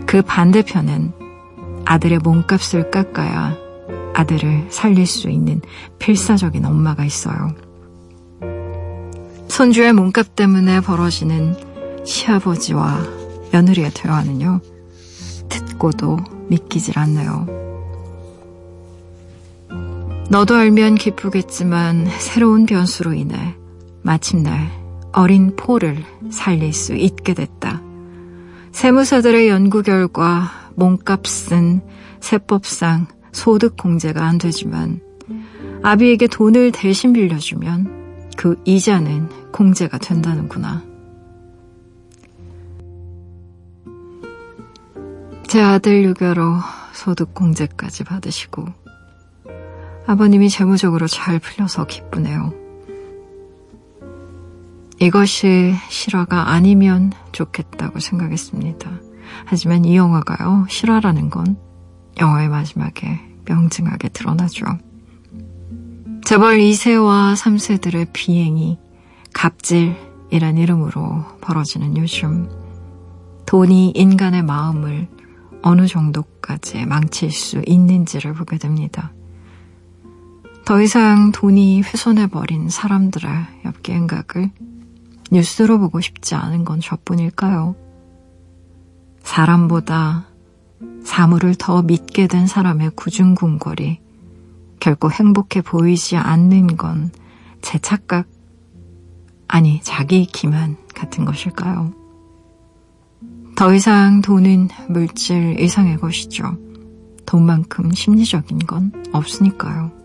[0.05, 1.13] 그 반대편은
[1.85, 3.55] 아들의 몸값을 깎아야
[4.13, 5.61] 아들을 살릴 수 있는
[5.99, 7.55] 필사적인 엄마가 있어요.
[9.47, 11.55] 손주의 몸값 때문에 벌어지는
[12.03, 12.99] 시아버지와
[13.53, 14.59] 며느리의 대화는요,
[15.47, 16.17] 듣고도
[16.49, 17.72] 믿기질 않네요.
[20.29, 23.55] 너도 알면 기쁘겠지만 새로운 변수로 인해
[24.01, 24.69] 마침내
[25.11, 27.81] 어린 포를 살릴 수 있게 됐다.
[28.71, 31.81] 세무사들의 연구 결과 몸값은
[32.19, 34.99] 세법상 소득 공제가 안 되지만
[35.83, 40.83] 아비에게 돈을 대신 빌려주면 그 이자는 공제가 된다는구나.
[45.47, 46.55] 제 아들 유교로
[46.93, 48.82] 소득 공제까지 받으시고
[50.05, 52.53] 아버님이 재무적으로 잘 풀려서 기쁘네요.
[54.99, 58.91] 이것이 실화가 아니면 좋겠다고 생각했습니다.
[59.45, 61.57] 하지만 이 영화가요, 실화라는 건
[62.19, 64.65] 영화의 마지막에 명징하게 드러나죠.
[66.23, 68.77] 재벌 2세와 3세들의 비행이
[69.33, 72.49] 갑질이란 이름으로 벌어지는 요즘
[73.45, 75.07] 돈이 인간의 마음을
[75.61, 79.11] 어느 정도까지 망칠 수 있는지를 보게 됩니다.
[80.65, 83.31] 더 이상 돈이 훼손해버린 사람들의
[83.65, 84.49] 엽기행각을
[85.31, 87.75] 뉴스로 보고 싶지 않은 건 저뿐일까요?
[89.23, 90.27] 사람보다
[91.03, 93.99] 사물을 더 믿게 된 사람의 구중궁궐이
[94.79, 97.11] 결코 행복해 보이지 않는 건
[97.63, 98.27] 제 착각,
[99.47, 101.93] 아니, 자기 기만 같은 것일까요?
[103.55, 106.57] 더 이상 돈은 물질 이상의 것이죠.
[107.25, 110.02] 돈만큼 심리적인 건 없으니까요.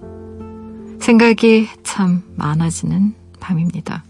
[1.00, 4.04] 생각이 참 많아지는 밤입니다.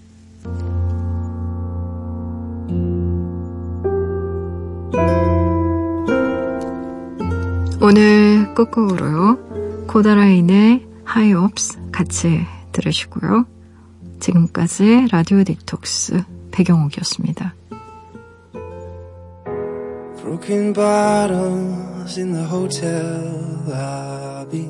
[7.80, 9.86] 오늘 끝곡으로요.
[9.86, 13.46] 코다라인의 하이옵스 같이 들으시고요.
[14.20, 17.54] 지금까지 라디오 디톡스 배경옥이었습니다.
[20.20, 24.68] Broken bottles in the hotel lobby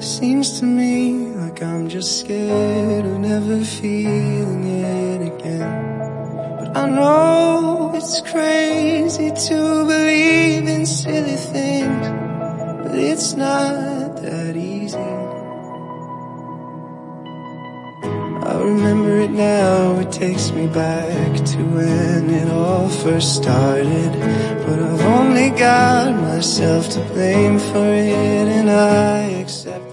[0.00, 5.98] Seems to me like I'm just scared of never feeling it again
[6.58, 12.06] But I know it's crazy to believe in silly things,
[12.82, 14.96] but it's not that easy.
[18.48, 24.12] I remember it now, it takes me back to when it all first started.
[24.64, 29.89] But I've only got myself to blame for it, and I accept.